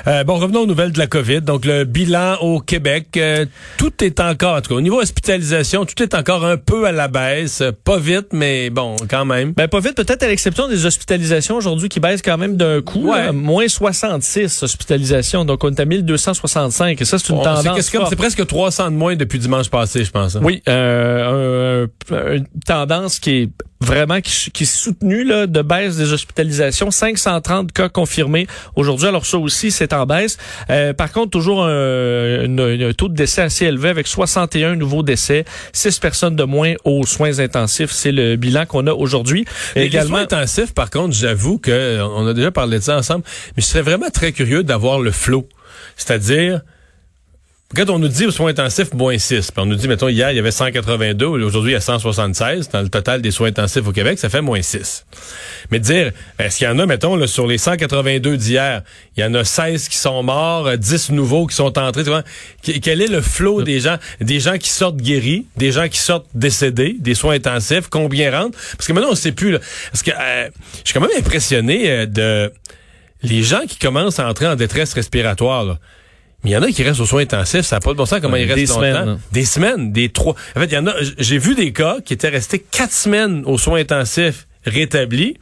Euh, 0.09 0.25
bon, 0.25 0.35
revenons 0.37 0.61
aux 0.61 0.67
nouvelles 0.67 0.93
de 0.93 0.99
la 0.99 1.07
COVID. 1.07 1.41
Donc, 1.43 1.65
le 1.65 1.85
bilan 1.85 2.37
au 2.41 2.61
Québec, 2.61 3.09
euh, 3.17 3.47
tout 3.79 3.93
est 4.03 4.21
encore, 4.21 4.57
en 4.57 4.61
tout 4.61 4.71
cas, 4.71 4.75
au 4.77 4.81
niveau 4.81 5.01
hospitalisation, 5.01 5.85
tout 5.85 6.03
est 6.03 6.15
encore 6.15 6.45
un 6.45 6.57
peu 6.57 6.87
à 6.87 6.93
la 6.93 7.09
baisse. 7.09 7.63
Pas 7.85 7.99
vite, 7.99 8.29
mais 8.33 8.71
bon, 8.71 8.97
quand 9.09 9.25
même. 9.25 9.53
Ben 9.53 9.69
pas 9.69 9.81
vite, 9.81 9.95
peut-être 9.97 10.23
à 10.23 10.29
l'exception 10.29 10.69
des 10.69 10.87
hospitalisations 10.87 11.57
aujourd'hui 11.57 11.89
qui 11.89 12.01
baissent 12.01 12.23
quand 12.23 12.39
même 12.39 12.57
d'un 12.57 12.81
coup. 12.83 13.11
Ouais. 13.11 13.27
là. 13.27 13.33
moins 13.33 13.69
66 13.69 14.63
hospitalisations, 14.63 15.45
donc 15.45 15.63
on 15.65 15.71
est 15.71 15.81
à 15.81 15.85
1265 15.85 17.01
et 17.01 17.05
ça 17.05 17.19
c'est 17.19 17.33
une 17.33 17.39
c'est 17.39 17.45
tendance. 17.45 17.91
c'est 18.09 18.17
presque 18.17 18.47
300 18.47 18.91
de 18.91 18.97
moins 18.97 19.17
depuis 19.17 19.39
dimanche 19.39 19.69
passé, 19.71 20.05
je 20.05 20.11
pense. 20.11 20.37
hein. 20.37 20.41
Oui, 20.43 20.63
euh, 20.69 21.87
un- 22.11 22.15
un- 22.15 22.33
une 22.35 22.47
tendance 22.67 23.19
qui 23.19 23.31
est 23.43 23.51
vraiment 23.81 24.21
qui, 24.21 24.51
qui 24.51 24.63
est 24.63 24.67
soutenue 24.67 25.25
là, 25.25 25.47
de 25.47 25.63
baisse 25.63 25.97
des 25.97 26.13
hospitalisations. 26.13 26.91
530 26.91 27.73
cas 27.73 27.89
confirmés 27.89 28.47
aujourd'hui. 28.75 29.07
Alors 29.09 29.27
ça 29.27 29.39
aussi, 29.39 29.71
c'est 29.71 29.93
en 29.93 30.07
baisse. 30.07 30.39
Euh, 30.71 30.93
par 30.93 31.13
contre, 31.13 31.31
toujours 31.31 31.65
un, 31.65 32.45
une- 32.45 32.61
un 32.61 32.93
taux 32.93 33.09
de 33.09 33.15
décès 33.15 33.43
assez 33.43 33.67
élevé 33.67 33.89
avec 33.91 34.07
61 34.07 34.77
nouveaux 34.77 35.03
décès, 35.03 35.45
6 35.73 35.99
personnes 35.99 36.37
de 36.37 36.45
moins 36.45 36.75
aux 36.85 37.05
soins 37.07 37.39
intensifs. 37.39 37.91
C'est 37.91 38.13
le 38.13 38.37
bilan 38.37 38.65
qu'on 38.67 38.87
a 38.87 38.93
aujourd'hui. 38.93 39.45
Également, 39.75 40.03
Les 40.03 40.09
soins 40.09 40.23
intensifs, 40.39 40.73
par 40.75 40.91
contre, 40.91 41.15
j'avoue 41.15 41.59
que 41.59 42.01
on 42.03 42.27
a 42.27 42.33
déjà 42.35 42.51
parlé 42.51 42.79
de 42.79 42.83
ça 42.85 42.97
ensemble, 42.97 43.25
mais 43.57 43.63
je 43.63 43.67
serais 43.67 43.83
vraiment 43.83 44.09
très 44.11 44.33
curieux 44.33 44.63
d'avoir 44.63 45.01
le 45.01 45.11
flot. 45.13 45.49
C'est-à-dire, 45.97 46.61
quand 47.75 47.91
on 47.91 47.99
nous 47.99 48.07
dit 48.09 48.27
aux 48.27 48.31
soins 48.31 48.51
intensifs, 48.51 48.95
moins 48.95 49.19
6, 49.19 49.51
puis 49.51 49.61
on 49.61 49.67
nous 49.67 49.75
dit, 49.75 49.89
mettons, 49.89 50.07
hier, 50.09 50.31
il 50.31 50.37
y 50.37 50.39
avait 50.39 50.53
182, 50.53 51.27
aujourd'hui, 51.27 51.73
il 51.73 51.75
y 51.75 51.77
a 51.77 51.81
176 51.81 52.69
dans 52.71 52.81
le 52.81 52.89
total 52.89 53.21
des 53.23 53.33
soins 53.33 53.49
intensifs 53.49 53.85
au 53.87 53.91
Québec, 53.93 54.21
ça 54.21 54.29
fait 54.29 54.41
moins 54.41 54.63
6. 54.63 55.05
Mais 55.73 55.81
dire, 55.81 56.13
est-ce 56.39 56.59
qu'il 56.59 56.67
y 56.69 56.71
en 56.71 56.79
a, 56.79 56.87
mettons, 56.87 57.17
là, 57.17 57.27
sur 57.27 57.47
les 57.49 57.59
182 57.59 58.37
d'hier, 58.37 58.83
il 59.17 59.21
y 59.21 59.25
en 59.25 59.35
a 59.35 59.43
16 59.43 59.89
qui 59.89 59.97
sont 59.97 60.23
morts, 60.23 60.69
euh, 60.69 60.77
10 60.77 61.11
nouveaux 61.11 61.47
qui 61.49 61.57
sont 61.57 61.77
entrés, 61.77 62.05
tu 62.05 62.11
vois, 62.11 62.23
Qu- 62.63 62.79
quel 62.81 63.03
est 63.03 63.09
le 63.09 63.21
flot 63.21 63.63
des 63.63 63.81
gens, 63.81 63.97
des 64.21 64.39
gens 64.39 64.59
qui 64.59 64.69
sortent 64.71 64.99
guéris, 64.99 65.47
des 65.57 65.73
gens 65.73 65.89
qui 65.89 65.99
sortent 65.99 66.29
décédés, 66.35 66.95
des 67.01 67.15
soins 67.15 67.35
intensifs, 67.35 67.89
combien 67.91 68.31
rentrent? 68.31 68.57
Parce 68.77 68.87
que 68.87 68.93
maintenant, 68.93 69.11
on 69.11 69.17
sait 69.17 69.33
plus, 69.33 69.51
là, 69.51 69.59
parce 69.91 70.05
que 70.05 70.13
euh, 70.13 70.49
je 70.85 70.91
suis 70.91 70.95
quand 70.95 71.01
même 71.07 71.19
impressionné 71.19 71.91
euh, 71.91 72.07
de 72.07 72.53
les 73.23 73.43
gens 73.43 73.63
qui 73.69 73.79
commencent 73.79 74.21
à 74.21 74.29
entrer 74.29 74.47
en 74.47 74.55
détresse 74.55 74.95
respiratoire, 74.95 75.65
là. 75.65 75.79
Mais 76.45 76.51
il 76.51 76.53
y 76.53 76.57
en 76.57 76.63
a 76.63 76.69
qui 76.71 76.83
restent 76.83 77.01
aux 77.01 77.07
soins 77.07 77.23
intensifs, 77.23 77.63
ça 77.67 77.77
n'a 77.77 77.81
pas 77.81 77.91
de 77.93 77.97
bon 77.97 78.07
sens 78.07 78.21
comment 78.21 78.35
Ouais, 78.35 78.43
ils 78.43 78.53
restent 78.53 78.57
des 78.57 78.67
longtemps. 78.67 78.81
semaines, 78.81 79.07
là. 79.07 79.19
Des 79.33 79.45
semaines, 79.45 79.93
des 79.93 80.09
trois. 80.11 80.35
En 80.55 80.61
fait, 80.61 80.67
il 80.67 80.75
y 80.75 80.79
en 80.79 80.87
a. 80.87 80.95
J'ai 81.19 81.39
vu 81.39 81.55
des 81.55 81.73
cas 81.73 81.97
qui 82.05 82.13
étaient 82.13 82.29
restés 82.29 82.59
quatre 82.59 82.93
semaines 82.93 83.43
aux 83.47 83.59
soins 83.59 83.81
intensifs 83.81 84.47
rétablis. 84.65 85.37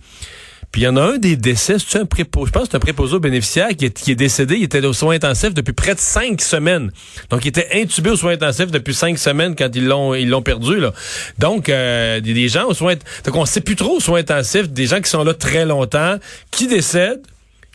Puis 0.72 0.80
il 0.82 0.84
y 0.86 0.88
en 0.88 0.96
a 0.96 1.02
un 1.02 1.18
des 1.18 1.36
décès, 1.36 1.76
c'est 1.78 2.00
un 2.00 2.04
préposé, 2.04 2.48
je 2.48 2.52
pense 2.52 2.64
que 2.64 2.70
c'est 2.72 2.76
un 2.76 2.80
préposé 2.80 3.14
aux 3.14 3.20
bénéficiaires 3.20 3.68
qui 3.78 3.84
est, 3.84 3.96
qui 3.96 4.10
est 4.10 4.16
décédé, 4.16 4.56
il 4.56 4.64
était 4.64 4.84
aux 4.84 4.92
soins 4.92 5.14
intensifs 5.14 5.54
depuis 5.54 5.72
près 5.72 5.94
de 5.94 6.00
cinq 6.00 6.40
semaines. 6.40 6.90
Donc 7.30 7.44
il 7.44 7.48
était 7.48 7.68
intubé 7.80 8.10
aux 8.10 8.16
soins 8.16 8.32
intensifs 8.32 8.72
depuis 8.72 8.92
cinq 8.92 9.16
semaines 9.16 9.54
quand 9.54 9.68
ils 9.76 9.86
l'ont 9.86 10.14
ils 10.14 10.28
l'ont 10.28 10.42
perdu 10.42 10.80
là. 10.80 10.92
Donc 11.38 11.68
euh, 11.68 12.18
des, 12.18 12.34
des 12.34 12.48
gens 12.48 12.66
aux 12.66 12.74
soins 12.74 12.94
donc 13.24 13.36
on 13.36 13.46
sait 13.46 13.60
plus 13.60 13.76
trop 13.76 13.98
aux 13.98 14.00
soins 14.00 14.18
intensifs, 14.18 14.68
des 14.68 14.86
gens 14.86 15.00
qui 15.00 15.08
sont 15.08 15.22
là 15.22 15.32
très 15.32 15.64
longtemps, 15.64 16.16
qui 16.50 16.66
décèdent, 16.66 17.22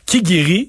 qui 0.04 0.20
guérit. 0.22 0.68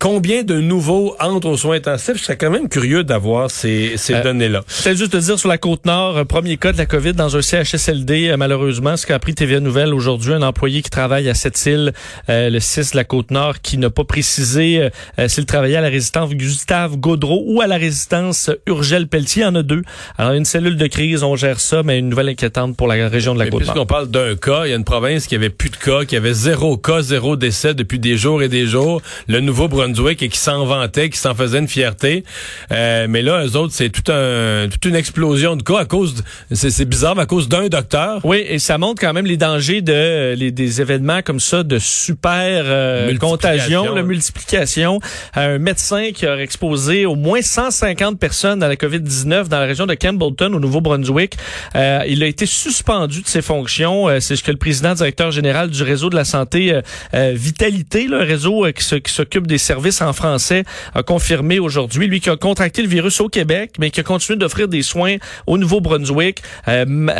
Combien 0.00 0.44
de 0.44 0.60
nouveaux 0.60 1.16
entrent 1.18 1.48
aux 1.48 1.56
soins 1.56 1.74
intensifs? 1.76 2.18
Je 2.18 2.22
serais 2.22 2.36
quand 2.36 2.50
même 2.50 2.68
curieux 2.68 3.02
d'avoir 3.02 3.50
ces, 3.50 3.96
ces 3.96 4.14
Euh, 4.14 4.22
données-là. 4.22 4.60
Peut-être 4.84 4.96
juste 4.96 5.10
te 5.10 5.16
dire 5.16 5.36
sur 5.40 5.48
la 5.48 5.58
côte 5.58 5.86
nord, 5.86 6.16
euh, 6.18 6.24
premier 6.24 6.56
cas 6.56 6.70
de 6.72 6.78
la 6.78 6.86
COVID 6.86 7.14
dans 7.14 7.36
un 7.36 7.42
CHSLD, 7.42 8.28
euh, 8.28 8.36
malheureusement, 8.36 8.96
ce 8.96 9.06
qu'a 9.06 9.16
appris 9.16 9.34
TVA 9.34 9.58
Nouvelle 9.58 9.92
aujourd'hui, 9.92 10.34
un 10.34 10.42
employé 10.42 10.82
qui 10.82 10.90
travaille 10.90 11.28
à 11.28 11.34
cette 11.34 11.66
île, 11.66 11.92
euh, 12.28 12.48
le 12.48 12.60
6 12.60 12.92
de 12.92 12.96
la 12.96 13.02
côte 13.02 13.32
nord, 13.32 13.60
qui 13.60 13.76
n'a 13.76 13.90
pas 13.90 14.04
précisé 14.04 14.88
euh, 15.18 15.26
s'il 15.26 15.46
travaillait 15.46 15.78
à 15.78 15.80
la 15.80 15.88
résistance 15.88 16.30
Gustave 16.30 16.96
Gaudreau 16.96 17.42
ou 17.46 17.60
à 17.60 17.66
la 17.66 17.76
résistance 17.76 18.50
Urgel 18.68 19.08
Pelletier. 19.08 19.42
Il 19.42 19.46
y 19.46 19.48
en 19.48 19.54
a 19.56 19.64
deux. 19.64 19.82
Alors, 20.16 20.34
une 20.34 20.44
cellule 20.44 20.76
de 20.76 20.86
crise, 20.86 21.24
on 21.24 21.34
gère 21.34 21.58
ça, 21.58 21.82
mais 21.82 21.98
une 21.98 22.08
nouvelle 22.08 22.28
inquiétante 22.28 22.76
pour 22.76 22.86
la 22.86 23.08
région 23.08 23.34
de 23.34 23.40
la 23.40 23.46
Mais 23.46 23.50
côte 23.50 23.62
nord. 23.62 23.72
puisqu'on 23.72 23.86
parle 23.86 24.08
d'un 24.08 24.36
cas, 24.36 24.66
il 24.66 24.70
y 24.70 24.72
a 24.72 24.76
une 24.76 24.84
province 24.84 25.26
qui 25.26 25.34
avait 25.34 25.50
plus 25.50 25.70
de 25.70 25.76
cas, 25.76 26.04
qui 26.04 26.14
avait 26.14 26.34
zéro 26.34 26.76
cas, 26.76 27.02
zéro 27.02 27.34
décès 27.34 27.74
depuis 27.74 27.98
des 27.98 28.16
jours 28.16 28.44
et 28.44 28.48
des 28.48 28.66
jours. 28.68 29.02
Le 29.26 29.40
Nouveau-Brunswick. 29.40 29.87
Nouveau-Brunswick 29.88 30.22
et 30.22 30.28
qui 30.28 30.38
s'en 30.38 30.64
vantaient, 30.64 31.10
qui 31.10 31.18
s'en 31.18 31.34
faisaient 31.34 31.58
une 31.58 31.68
fierté. 31.68 32.24
Euh, 32.72 33.06
mais 33.08 33.22
là, 33.22 33.44
eux 33.44 33.56
autres, 33.56 33.72
c'est 33.74 33.90
tout 33.90 34.10
un, 34.10 34.68
toute 34.70 34.84
une 34.84 34.96
explosion 34.96 35.56
de 35.56 35.62
cas 35.62 35.80
à 35.80 35.84
cause, 35.84 36.22
c'est 36.52 36.84
bizarre, 36.84 37.18
à 37.18 37.26
cause 37.26 37.48
d'un 37.48 37.68
docteur. 37.68 38.20
Oui, 38.24 38.44
et 38.46 38.58
ça 38.58 38.78
montre 38.78 39.00
quand 39.00 39.12
même 39.12 39.26
les 39.26 39.36
dangers 39.36 39.82
de 39.82 40.34
les, 40.34 40.50
des 40.50 40.80
événements 40.80 41.22
comme 41.22 41.40
ça 41.40 41.62
de 41.62 41.78
super 41.78 42.62
euh, 42.64 43.16
contagion, 43.18 43.94
de 43.94 44.02
multiplication. 44.02 45.00
Un 45.34 45.58
médecin 45.58 46.10
qui 46.14 46.26
a 46.26 46.38
exposé 46.38 47.06
au 47.06 47.14
moins 47.14 47.42
150 47.42 48.18
personnes 48.18 48.62
à 48.62 48.68
la 48.68 48.76
COVID-19 48.76 49.48
dans 49.48 49.58
la 49.58 49.66
région 49.66 49.86
de 49.86 49.94
Campbellton 49.94 50.52
au 50.52 50.60
Nouveau-Brunswick. 50.60 51.36
Euh, 51.74 52.04
il 52.08 52.22
a 52.22 52.26
été 52.26 52.46
suspendu 52.46 53.22
de 53.22 53.26
ses 53.26 53.42
fonctions. 53.42 54.08
C'est 54.20 54.36
ce 54.36 54.42
que 54.42 54.50
le 54.50 54.56
président 54.56 54.94
directeur 54.94 55.30
général 55.30 55.70
du 55.70 55.82
réseau 55.82 56.10
de 56.10 56.16
la 56.16 56.24
santé 56.24 56.80
Vitalité, 57.12 58.06
le 58.06 58.18
réseau 58.18 58.66
qui 58.72 59.12
s'occupe 59.12 59.46
des 59.46 59.58
services 59.58 59.77
en 60.00 60.12
français, 60.12 60.64
a 60.94 61.02
confirmé 61.02 61.58
aujourd'hui. 61.58 62.06
Lui 62.06 62.20
qui 62.20 62.30
a 62.30 62.36
contracté 62.36 62.82
le 62.82 62.88
virus 62.88 63.20
au 63.20 63.28
Québec, 63.28 63.72
mais 63.78 63.90
qui 63.90 64.00
a 64.00 64.02
continué 64.02 64.38
d'offrir 64.38 64.68
des 64.68 64.82
soins 64.82 65.16
au 65.46 65.58
Nouveau-Brunswick 65.58 66.42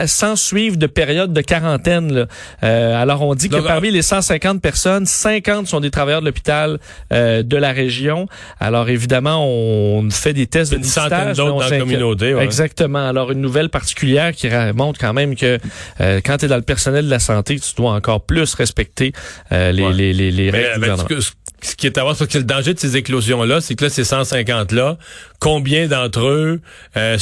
sans 0.06 0.36
suivre 0.36 0.76
de 0.76 0.86
période 0.86 1.32
de 1.32 1.40
quarantaine. 1.40 2.26
alors 2.62 3.22
on 3.22 3.34
dit 3.34 3.48
que 3.48 3.60
parmi 3.60 3.90
les 3.90 4.02
150 4.02 4.60
personnes, 4.60 5.06
50 5.06 5.66
sont 5.66 5.80
des 5.80 5.90
travailleurs 5.90 6.20
de 6.20 6.26
l'hôpital 6.26 6.78
de 7.10 7.56
la 7.56 7.72
région. 7.72 8.26
Alors 8.60 8.88
évidemment, 8.88 9.46
on 9.46 10.08
fait 10.10 10.32
des 10.32 10.46
tests 10.46 10.72
une 10.72 10.80
de 10.80 10.84
centaine 10.84 11.32
d'autres 11.32 11.58
dans 11.58 11.68
la 11.68 11.78
communauté. 11.78 12.34
Ouais. 12.34 12.44
Exactement. 12.44 13.06
Alors 13.06 13.32
une 13.32 13.40
nouvelle 13.40 13.68
particulière 13.68 14.32
qui 14.32 14.48
montre 14.74 15.00
quand 15.00 15.12
même 15.12 15.36
que 15.36 15.58
euh, 16.00 16.20
quand 16.24 16.38
tu 16.38 16.46
es 16.46 16.48
dans 16.48 16.56
le 16.56 16.62
personnel 16.62 17.04
de 17.06 17.10
la 17.10 17.18
santé, 17.18 17.58
tu 17.58 17.74
dois 17.76 17.92
encore 17.92 18.24
plus 18.24 18.54
respecter 18.54 19.12
euh, 19.52 19.72
les, 19.72 19.82
ouais. 19.82 19.92
les, 19.92 20.12
les, 20.12 20.30
les, 20.30 20.50
règles 20.50 20.80
mais, 20.80 20.88
ben, 20.88 21.20
ce 21.60 21.74
qui 21.74 21.86
est 21.86 21.98
à 21.98 22.02
voir, 22.02 22.14
c'est 22.14 22.30
que 22.30 22.38
danger 22.48 22.74
de 22.74 22.78
ces 22.80 22.96
éclosions-là, 22.96 23.60
c'est 23.60 23.76
que 23.76 23.84
là, 23.84 23.90
ces 23.90 24.02
150-là, 24.02 24.98
combien 25.38 25.86
d'entre 25.86 26.26
eux, 26.26 26.60
euh, 26.96 27.16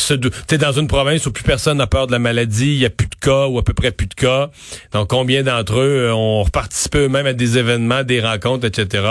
t'es 0.46 0.58
dans 0.58 0.72
une 0.72 0.88
province 0.88 1.26
où 1.26 1.32
plus 1.32 1.44
personne 1.44 1.78
n'a 1.78 1.86
peur 1.86 2.06
de 2.06 2.12
la 2.12 2.18
maladie, 2.18 2.72
il 2.72 2.78
y 2.78 2.86
a 2.86 2.90
plus 2.90 3.08
de 3.08 3.14
cas 3.20 3.46
ou 3.46 3.58
à 3.58 3.62
peu 3.62 3.74
près 3.74 3.90
plus 3.90 4.06
de 4.06 4.14
cas. 4.14 4.50
Donc, 4.92 5.08
combien 5.08 5.42
d'entre 5.42 5.80
eux 5.80 6.08
euh, 6.08 6.14
ont 6.14 6.44
participé 6.46 6.98
eux-mêmes 6.98 7.26
à 7.26 7.32
des 7.32 7.58
événements, 7.58 8.02
des 8.02 8.20
rencontres, 8.20 8.66
etc. 8.66 9.04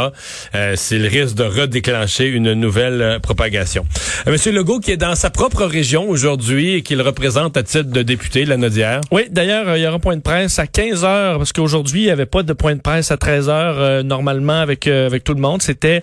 Euh, 0.55 0.73
c'est 0.75 0.97
le 0.97 1.07
risque 1.07 1.35
de 1.35 1.43
redéclencher 1.43 2.27
une 2.27 2.53
nouvelle 2.53 3.01
euh, 3.01 3.19
propagation. 3.19 3.85
Euh, 4.27 4.31
Monsieur 4.31 4.51
Legault, 4.51 4.79
qui 4.79 4.91
est 4.91 4.97
dans 4.97 5.15
sa 5.15 5.29
propre 5.29 5.65
région 5.65 6.09
aujourd'hui 6.09 6.75
et 6.75 6.81
qu'il 6.81 7.01
représente 7.01 7.57
à 7.57 7.63
titre 7.63 7.91
de 7.91 8.01
député, 8.01 8.45
la 8.45 8.57
Nodière. 8.57 9.01
Oui, 9.11 9.27
d'ailleurs, 9.29 9.77
il 9.77 9.83
y 9.83 9.87
aura 9.87 9.97
un 9.97 9.99
point 9.99 10.15
de 10.15 10.21
presse 10.21 10.57
à 10.59 10.67
15 10.67 11.03
heures, 11.03 11.37
parce 11.37 11.53
qu'aujourd'hui, 11.53 12.01
il 12.01 12.05
n'y 12.05 12.11
avait 12.11 12.25
pas 12.25 12.43
de 12.43 12.53
point 12.53 12.75
de 12.75 12.81
presse 12.81 13.11
à 13.11 13.17
13 13.17 13.49
heures 13.49 14.03
normalement 14.03 14.59
avec 14.59 14.87
avec 14.87 15.23
tout 15.23 15.33
le 15.33 15.41
monde. 15.41 15.61
C'était 15.61 16.01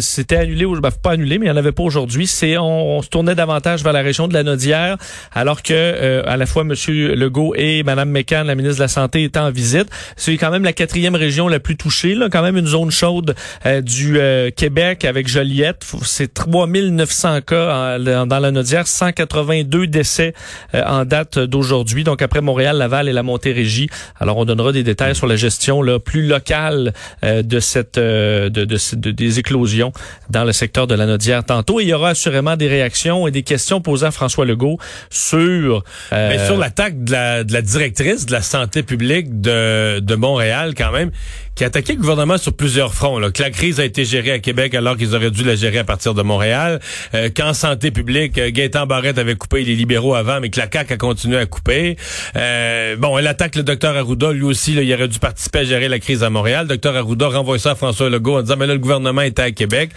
c'était 0.00 0.36
annulé 0.36 0.64
ou 0.64 0.80
ben, 0.80 0.90
pas 0.90 1.12
annulé, 1.12 1.38
mais 1.38 1.46
il 1.46 1.48
n'y 1.48 1.54
en 1.54 1.56
avait 1.56 1.72
pas 1.72 1.82
aujourd'hui. 1.82 2.05
C'est 2.26 2.58
on, 2.58 2.98
on, 2.98 3.02
se 3.02 3.08
tournait 3.08 3.34
davantage 3.34 3.82
vers 3.82 3.92
la 3.92 4.02
région 4.02 4.28
de 4.28 4.34
la 4.34 4.42
Nodière, 4.42 4.96
alors 5.34 5.62
que 5.62 5.72
euh, 5.72 6.22
à 6.26 6.36
la 6.36 6.46
fois 6.46 6.64
Monsieur 6.64 7.14
Legault 7.14 7.54
et 7.56 7.82
Madame 7.82 8.10
McCann, 8.10 8.46
la 8.46 8.54
ministre 8.54 8.78
de 8.78 8.82
la 8.84 8.88
Santé, 8.88 9.24
étaient 9.24 9.38
en 9.38 9.50
visite. 9.50 9.88
C'est 10.16 10.36
quand 10.36 10.50
même 10.50 10.64
la 10.64 10.72
quatrième 10.72 11.14
région 11.14 11.48
la 11.48 11.60
plus 11.60 11.76
touchée, 11.76 12.14
là, 12.14 12.28
quand 12.30 12.42
même 12.42 12.56
une 12.56 12.66
zone 12.66 12.90
chaude 12.90 13.34
euh, 13.64 13.80
du 13.80 14.18
euh, 14.18 14.50
Québec 14.50 15.04
avec 15.04 15.28
Joliette. 15.28 15.86
C'est 16.02 16.32
3900 16.32 17.40
cas 17.42 17.96
en, 17.96 18.26
dans 18.26 18.38
la 18.38 18.50
Nodière, 18.50 18.86
182 18.86 19.86
décès 19.86 20.34
euh, 20.74 20.82
en 20.86 21.04
date 21.04 21.38
d'aujourd'hui. 21.38 22.04
Donc 22.04 22.22
après 22.22 22.40
Montréal, 22.40 22.76
Laval 22.76 23.08
et 23.08 23.12
la 23.12 23.22
Montérégie. 23.22 23.88
Alors 24.18 24.36
on 24.36 24.44
donnera 24.44 24.72
des 24.72 24.82
détails 24.82 25.14
sur 25.14 25.26
la 25.26 25.36
gestion 25.36 25.82
là, 25.82 25.98
plus 25.98 26.26
locale 26.26 26.92
euh, 27.24 27.42
de 27.42 27.60
cette 27.60 27.96
de, 27.96 28.48
de, 28.48 28.64
de, 28.64 29.10
des 29.10 29.38
éclosions 29.38 29.92
dans 30.30 30.44
le 30.44 30.52
secteur 30.52 30.86
de 30.86 30.94
la 30.94 31.06
Nodière 31.06 31.44
tantôt. 31.44 31.80
Il 31.80 31.88
y 31.88 31.92
aura 31.96 32.10
assurément 32.10 32.56
des 32.56 32.68
réactions 32.68 33.26
et 33.26 33.30
des 33.30 33.42
questions 33.42 33.80
posées 33.80 34.06
à 34.06 34.10
François 34.10 34.44
Legault 34.44 34.78
sur... 35.10 35.82
Euh, 36.12 36.28
Mais 36.28 36.46
sur 36.46 36.56
l'attaque 36.56 37.02
de 37.04 37.12
la, 37.12 37.44
de 37.44 37.52
la 37.52 37.62
directrice 37.62 38.26
de 38.26 38.32
la 38.32 38.42
santé 38.42 38.82
publique 38.82 39.40
de, 39.40 40.00
de 40.00 40.14
Montréal 40.14 40.74
quand 40.76 40.92
même, 40.92 41.10
qui 41.56 41.64
a 41.64 41.68
attaqué 41.68 41.94
le 41.94 42.00
gouvernement 42.00 42.36
sur 42.38 42.52
plusieurs 42.52 42.94
fronts. 42.94 43.18
Là. 43.18 43.30
Que 43.30 43.42
la 43.42 43.50
crise 43.50 43.80
a 43.80 43.84
été 43.84 44.04
gérée 44.04 44.32
à 44.32 44.38
Québec 44.38 44.74
alors 44.74 44.96
qu'ils 44.96 45.14
auraient 45.14 45.30
dû 45.30 45.42
la 45.42 45.56
gérer 45.56 45.78
à 45.78 45.84
partir 45.84 46.14
de 46.14 46.22
Montréal. 46.22 46.80
Euh, 47.14 47.30
Qu'en 47.34 47.54
santé 47.54 47.90
publique, 47.90 48.36
euh, 48.38 48.50
Gaétan 48.50 48.86
Barrette 48.86 49.18
avait 49.18 49.34
coupé 49.34 49.64
les 49.64 49.74
libéraux 49.74 50.14
avant, 50.14 50.38
mais 50.40 50.50
que 50.50 50.60
la 50.60 50.68
CAQ 50.70 50.92
a 50.92 50.96
continué 50.98 51.38
à 51.38 51.46
couper. 51.46 51.96
Euh, 52.36 52.96
bon, 52.96 53.16
elle 53.18 53.26
attaque 53.26 53.56
le 53.56 53.62
docteur 53.62 53.96
Arruda. 53.96 54.32
Lui 54.32 54.44
aussi, 54.44 54.74
là, 54.74 54.82
il 54.82 54.92
aurait 54.92 55.08
dû 55.08 55.18
participer 55.18 55.60
à 55.60 55.64
gérer 55.64 55.88
la 55.88 55.98
crise 55.98 56.22
à 56.22 56.30
Montréal. 56.30 56.66
Docteur 56.66 56.94
Arruda 56.94 57.28
renvoie 57.28 57.58
ça 57.58 57.70
à 57.70 57.74
François 57.74 58.10
Legault 58.10 58.36
en 58.36 58.42
disant, 58.42 58.56
mais 58.58 58.66
là, 58.66 58.74
le 58.74 58.78
gouvernement 58.78 59.22
était 59.22 59.42
à 59.42 59.50
Québec. 59.50 59.90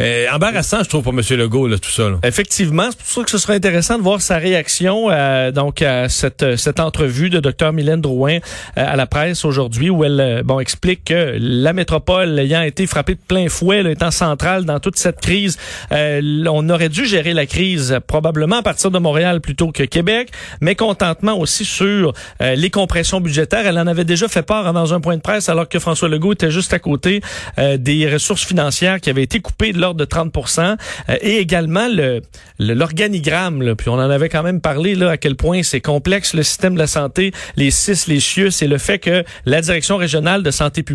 Euh, 0.00 0.26
embarrassant, 0.32 0.82
je 0.82 0.88
trouve, 0.88 1.04
pour 1.04 1.12
M. 1.12 1.20
Legault, 1.38 1.68
là, 1.68 1.78
tout 1.78 1.90
ça. 1.90 2.10
Là. 2.10 2.18
Effectivement, 2.24 2.88
c'est 2.90 2.98
pour 2.98 3.06
ça 3.06 3.22
que 3.22 3.30
ce 3.30 3.38
serait 3.38 3.54
intéressant 3.54 3.98
de 3.98 4.02
voir 4.02 4.20
sa 4.20 4.38
réaction 4.38 5.10
euh, 5.10 5.52
donc 5.52 5.80
à 5.80 6.08
cette, 6.08 6.56
cette 6.56 6.80
entrevue 6.80 7.30
de 7.30 7.38
docteur 7.38 7.72
Mylène 7.72 8.00
Drouin 8.00 8.36
euh, 8.36 8.38
à 8.74 8.96
la 8.96 9.06
presse 9.06 9.44
aujourd'hui 9.44 9.90
où 9.90 10.02
elle 10.02 10.42
bon 10.44 10.58
explique 10.58 11.03
que 11.04 11.36
la 11.38 11.72
métropole 11.72 12.38
ayant 12.38 12.62
été 12.62 12.86
frappée 12.86 13.14
de 13.14 13.20
plein 13.20 13.48
fouet, 13.48 13.82
là, 13.82 13.90
étant 13.90 14.10
centrale 14.10 14.64
dans 14.64 14.80
toute 14.80 14.98
cette 14.98 15.20
crise, 15.20 15.58
euh, 15.92 16.44
on 16.48 16.68
aurait 16.68 16.88
dû 16.88 17.06
gérer 17.06 17.34
la 17.34 17.46
crise 17.46 17.98
probablement 18.06 18.56
à 18.56 18.62
partir 18.62 18.90
de 18.90 18.98
Montréal 18.98 19.40
plutôt 19.40 19.70
que 19.72 19.82
Québec, 19.82 20.30
mais 20.60 20.74
contentement 20.74 21.38
aussi 21.38 21.64
sur 21.64 22.12
euh, 22.40 22.54
les 22.54 22.70
compressions 22.70 23.20
budgétaires. 23.20 23.66
Elle 23.66 23.78
en 23.78 23.86
avait 23.86 24.04
déjà 24.04 24.28
fait 24.28 24.42
part 24.42 24.72
dans 24.72 24.94
un 24.94 25.00
point 25.00 25.16
de 25.16 25.22
presse 25.22 25.48
alors 25.48 25.68
que 25.68 25.78
François 25.78 26.08
Legault 26.08 26.32
était 26.32 26.50
juste 26.50 26.72
à 26.72 26.78
côté 26.78 27.20
euh, 27.58 27.76
des 27.76 28.10
ressources 28.10 28.44
financières 28.44 29.00
qui 29.00 29.10
avaient 29.10 29.22
été 29.22 29.40
coupées 29.40 29.72
de 29.72 29.80
l'ordre 29.80 30.00
de 30.00 30.04
30 30.04 30.32
et 31.20 31.36
également 31.38 31.88
le 31.88 32.22
l'organigramme. 32.58 33.74
Puis 33.76 33.88
on 33.88 33.94
en 33.94 34.10
avait 34.10 34.28
quand 34.28 34.42
même 34.42 34.60
parlé 34.60 34.94
là 34.94 35.10
à 35.10 35.16
quel 35.16 35.36
point 35.36 35.62
c'est 35.62 35.80
complexe 35.80 36.34
le 36.34 36.42
système 36.42 36.74
de 36.74 36.78
la 36.78 36.86
santé, 36.86 37.32
les 37.56 37.70
CIS, 37.70 38.04
les 38.06 38.20
CIUS, 38.20 38.50
c'est 38.50 38.66
le 38.66 38.78
fait 38.78 38.98
que 38.98 39.24
la 39.44 39.60
direction 39.60 39.96
régionale 39.96 40.42
de 40.42 40.50
santé 40.50 40.82
publique 40.82 40.93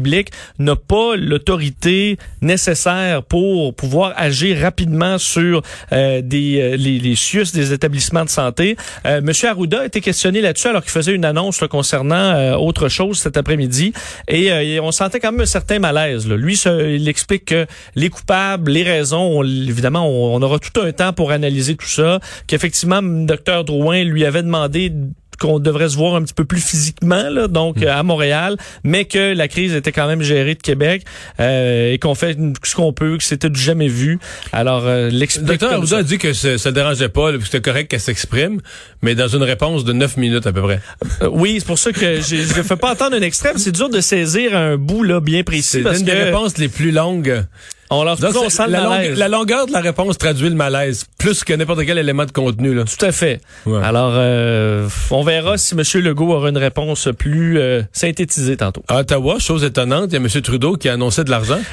n'a 0.60 0.76
pas 0.76 1.16
l'autorité 1.16 2.18
nécessaire 2.42 3.24
pour 3.24 3.74
pouvoir 3.74 4.14
agir 4.16 4.60
rapidement 4.60 5.18
sur 5.18 5.62
euh, 5.92 6.22
des 6.22 6.60
euh, 6.60 6.76
les, 6.78 7.00
les 7.00 7.16
des 7.54 7.74
établissements 7.74 8.26
de 8.26 8.30
santé. 8.30 8.76
Euh, 9.06 9.22
Monsieur 9.22 9.50
Arruda 9.50 9.82
a 9.82 9.86
été 9.86 10.02
questionné 10.02 10.42
là-dessus 10.42 10.68
alors 10.68 10.82
qu'il 10.82 10.92
faisait 10.92 11.14
une 11.14 11.26
annonce 11.26 11.64
concernant 11.70 12.56
autre 12.58 12.90
chose 12.90 13.20
cet 13.20 13.38
après-midi 13.38 13.94
et, 14.28 14.80
on 14.80 14.92
sentait 14.92 15.20
quand 15.20 15.32
même 15.32 15.42
un 15.42 15.46
certain 15.46 15.80
malaise. 15.80 16.28
Là. 16.28 16.36
Lui, 16.36 16.56
il 16.56 17.08
explique 17.08 17.46
que 17.46 17.66
les 17.96 18.10
coupables, 18.10 18.72
les 18.72 18.84
raisons, 18.84 19.40
on, 19.40 19.44
évidemment, 19.44 20.08
on, 20.08 20.36
on 20.36 20.42
aura 20.42 20.60
tout 20.60 20.80
un 20.82 20.92
temps 20.92 21.14
pour 21.14 21.32
analyser 21.32 21.76
tout 21.76 21.88
ça. 21.88 22.20
Qu'effectivement, 22.48 23.02
Dr 23.02 23.64
Drouin 23.66 24.04
lui 24.04 24.26
avait 24.26 24.44
demandé 24.44 24.92
qu'on 25.40 25.60
devrait 25.60 25.90
se 25.90 25.96
voir 25.98 26.16
un 26.16 26.22
petit 26.24 26.34
peu 26.34 26.46
plus 26.46 26.62
physiquement, 26.62 27.30
là, 27.30 27.48
donc 27.48 27.78
Hmm. 27.78 27.84
euh, 27.84 27.98
à 28.00 28.04
Montréal, 28.04 28.58
mais 28.84 29.06
que 29.06 29.34
la 29.34 29.48
crise 29.48 29.74
était 29.74 29.92
quand 29.92 30.08
même 30.08 30.22
gérée 30.22 30.56
de 30.56 30.62
Québec 30.62 31.04
euh, 31.40 31.94
et 31.94 31.98
qu'on 32.00 32.16
fait 32.16 32.38
ce 32.64 32.76
qu'on 32.76 32.94
peut, 32.94 33.18
que 33.18 33.24
c'était 33.24 33.50
du 33.50 33.60
jamais 33.60 33.88
vu. 33.88 34.20
Alors, 34.52 34.86
euh, 34.86 35.10
Le 35.10 35.42
docteur 35.46 35.88
ça. 35.88 35.98
a 35.98 36.04
dit 36.04 36.18
que 36.18 36.34
ça 36.34 36.50
ne 36.70 36.72
dérangeait 36.76 37.10
pas, 37.10 37.32
c'était 37.44 37.62
correct 37.62 37.90
qu'elle 37.90 38.00
s'exprime, 38.00 38.60
mais 39.02 39.16
dans 39.16 39.28
une 39.28 39.44
réponse 39.44 39.84
de 39.86 39.94
9 39.94 40.18
minutes 40.18 40.48
à 40.48 40.52
peu 40.52 40.62
près. 40.62 40.82
Euh, 41.22 41.30
oui, 41.32 41.56
c'est 41.60 41.66
pour 41.68 41.80
ça 41.80 41.92
que 41.92 42.22
je 42.22 42.36
ne 42.36 42.64
fais 42.64 42.76
pas 42.76 42.92
entendre 42.92 43.16
un 43.16 43.20
mais 43.20 43.32
c'est 43.58 43.72
dur 43.72 43.90
de 43.90 44.02
saisir 44.02 44.56
un 44.56 44.78
bout 44.78 45.04
là 45.04 45.20
bien 45.22 45.44
précis 45.44 45.82
C'est 45.84 45.84
une 46.00 46.06
que 46.06 46.12
des 46.12 46.12
réponses 46.14 46.58
les 46.58 46.70
plus 46.70 46.92
longues. 46.92 47.44
On 47.90 48.04
leur 48.04 48.18
Donc, 48.18 48.36
on 48.36 48.50
sent 48.50 48.68
le 48.68 48.74
la, 48.74 48.84
longue- 48.84 49.16
la 49.18 49.28
longueur 49.28 49.66
de 49.68 49.72
la 49.72 49.82
réponse 49.82 50.18
traduit 50.18 50.50
le 50.50 50.56
malaise, 50.56 51.06
plus 51.18 51.44
que 51.44 51.54
n'importe 51.54 51.86
quel 51.86 51.98
élément 51.98 52.26
de 52.26 52.32
contenu. 52.32 52.74
Là. 52.76 52.84
Tout 52.86 53.04
à 53.06 53.12
fait. 53.12 53.42
Ouais. 53.66 53.82
Alors, 53.84 54.12
euh, 54.16 54.88
on 55.12 55.24
verra 55.24 55.58
si 55.58 55.74
M. 55.76 55.82
Legault 56.04 56.32
aura 56.34 56.50
une 56.50 56.58
réponse 56.58 57.10
plus 57.18 57.58
euh, 57.60 57.82
synthétisée 57.92 58.58
tantôt. 58.58 58.84
À 58.88 59.00
Ottawa, 59.00 59.40
chose 59.40 59.64
étonnante, 59.64 60.06
il 60.10 60.14
y 60.14 60.18
a 60.18 60.20
M. 60.20 60.28
Trudeau 60.42 60.76
qui 60.76 60.88
a 60.90 60.94
annoncé 60.94 61.24
de 61.24 61.30
l'argent. 61.30 61.60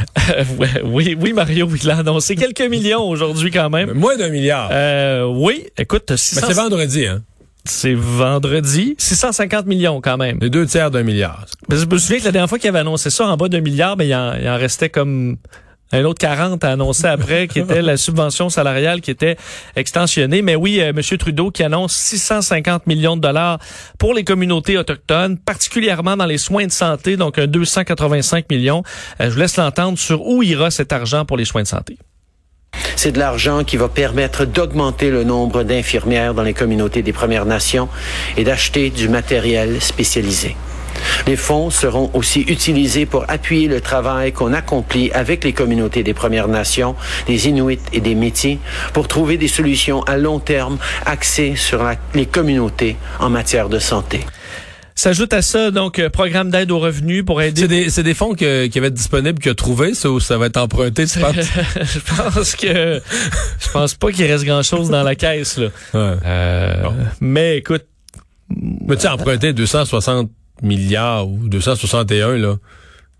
Ouais, 0.58 0.82
oui, 0.85 1.16
oui, 1.20 1.32
Mario, 1.32 1.68
il 1.82 1.90
a 1.90 1.99
annoncé 1.99 2.35
quelques 2.35 2.68
millions 2.68 3.08
aujourd'hui 3.08 3.50
quand 3.50 3.70
même. 3.70 3.92
Moins 3.92 4.16
d'un 4.16 4.28
milliard. 4.28 4.68
Euh, 4.73 5.25
oui, 5.25 5.66
écoute, 5.78 6.06
Mais 6.11 6.16
600 6.16 6.46
c'est 6.49 6.52
vendredi, 6.54 7.06
hein? 7.06 7.23
c'est 7.64 7.94
vendredi, 7.94 8.94
650 8.99 9.66
millions 9.66 10.00
quand 10.00 10.16
même. 10.16 10.38
Les 10.40 10.50
deux 10.50 10.66
tiers 10.66 10.90
d'un 10.90 11.02
milliard. 11.02 11.46
Je 11.70 11.85
me 11.85 11.99
souviens 11.99 12.18
que 12.18 12.25
la 12.25 12.32
dernière 12.32 12.49
fois 12.49 12.58
qu'il 12.58 12.68
avait 12.68 12.78
annoncé 12.80 13.11
ça 13.11 13.26
en 13.26 13.37
bas 13.37 13.49
d'un 13.49 13.61
milliard, 13.61 13.96
mais 13.96 14.06
il 14.08 14.14
en, 14.14 14.35
il 14.35 14.49
en 14.49 14.56
restait 14.56 14.88
comme 14.88 15.37
un 15.92 16.04
autre 16.04 16.18
40 16.18 16.64
à 16.64 16.72
annoncer 16.72 17.06
après, 17.06 17.48
qui 17.48 17.60
était 17.60 17.82
la 17.82 17.96
subvention 17.96 18.48
salariale 18.48 19.00
qui 19.00 19.10
était 19.10 19.36
extensionnée. 19.76 20.42
Mais 20.42 20.56
oui, 20.56 20.80
euh, 20.80 20.90
M. 20.90 21.00
Trudeau 21.18 21.50
qui 21.50 21.62
annonce 21.62 21.94
650 21.94 22.86
millions 22.86 23.16
de 23.16 23.22
dollars 23.22 23.58
pour 23.98 24.14
les 24.14 24.24
communautés 24.24 24.78
autochtones, 24.78 25.38
particulièrement 25.38 26.16
dans 26.16 26.26
les 26.26 26.38
soins 26.38 26.66
de 26.66 26.72
santé, 26.72 27.16
donc 27.16 27.38
un 27.38 27.46
285 27.46 28.50
millions. 28.50 28.82
Euh, 29.20 29.26
je 29.26 29.30
vous 29.30 29.40
laisse 29.40 29.56
l'entendre 29.56 29.98
sur 29.98 30.26
où 30.26 30.42
ira 30.42 30.70
cet 30.70 30.92
argent 30.92 31.24
pour 31.24 31.36
les 31.36 31.44
soins 31.44 31.62
de 31.62 31.68
santé. 31.68 31.98
C'est 32.94 33.12
de 33.12 33.18
l'argent 33.18 33.64
qui 33.64 33.76
va 33.76 33.88
permettre 33.88 34.44
d'augmenter 34.44 35.10
le 35.10 35.24
nombre 35.24 35.62
d'infirmières 35.62 36.34
dans 36.34 36.42
les 36.42 36.54
communautés 36.54 37.02
des 37.02 37.12
Premières 37.12 37.46
Nations 37.46 37.88
et 38.36 38.44
d'acheter 38.44 38.90
du 38.90 39.08
matériel 39.08 39.80
spécialisé. 39.80 40.56
Les 41.26 41.36
fonds 41.36 41.70
seront 41.70 42.10
aussi 42.14 42.40
utilisés 42.42 43.06
pour 43.06 43.25
appuyer 43.28 43.68
le 43.68 43.80
travail 43.80 44.32
qu'on 44.32 44.52
accomplit 44.52 45.10
avec 45.12 45.44
les 45.44 45.52
communautés 45.52 46.02
des 46.02 46.14
Premières 46.14 46.48
Nations, 46.48 46.94
des 47.26 47.48
Inuits 47.48 47.78
et 47.92 48.00
des 48.00 48.14
Métis 48.14 48.58
pour 48.92 49.08
trouver 49.08 49.36
des 49.36 49.48
solutions 49.48 50.02
à 50.04 50.16
long 50.16 50.38
terme 50.38 50.78
axées 51.04 51.54
sur 51.56 51.82
la- 51.82 51.96
les 52.14 52.26
communautés 52.26 52.96
en 53.20 53.30
matière 53.30 53.68
de 53.68 53.78
santé. 53.78 54.20
S'ajoute 54.98 55.34
à 55.34 55.42
ça, 55.42 55.70
donc, 55.70 55.98
euh, 55.98 56.08
programme 56.08 56.50
d'aide 56.50 56.70
aux 56.70 56.78
revenus 56.78 57.22
pour 57.22 57.42
aider 57.42 57.60
C'est 57.60 57.68
des, 57.68 57.90
c'est 57.90 58.02
des 58.02 58.14
fonds 58.14 58.34
que- 58.34 58.66
qui 58.66 58.78
avaient 58.78 58.86
été 58.88 58.96
disponibles, 58.96 59.38
qu'il 59.38 59.50
a 59.52 59.54
trouvé, 59.54 59.92
ça, 59.92 60.08
ou 60.10 60.20
ça 60.20 60.38
va 60.38 60.46
être 60.46 60.56
emprunté, 60.56 61.04
tu 61.06 61.18
penses? 61.18 61.34
je 61.82 61.98
pense 62.32 62.54
que 62.56 63.02
je 63.60 63.68
pense 63.75 63.92
pas 63.94 64.10
qu'il 64.10 64.25
reste 64.25 64.44
grand 64.44 64.62
chose 64.62 64.88
dans 64.88 65.02
la 65.02 65.14
caisse 65.14 65.58
là. 65.58 65.66
Ouais. 65.92 66.16
Euh, 66.25 66.82
Bon. 66.84 66.94
Mais 67.20 67.58
écoute, 67.58 67.84
Mais 68.86 68.96
tu 68.96 69.02
sais, 69.02 69.08
emprunter 69.08 69.52
260 69.52 70.30
milliards 70.62 71.28
ou 71.28 71.48
261, 71.48 72.36
là, 72.38 72.56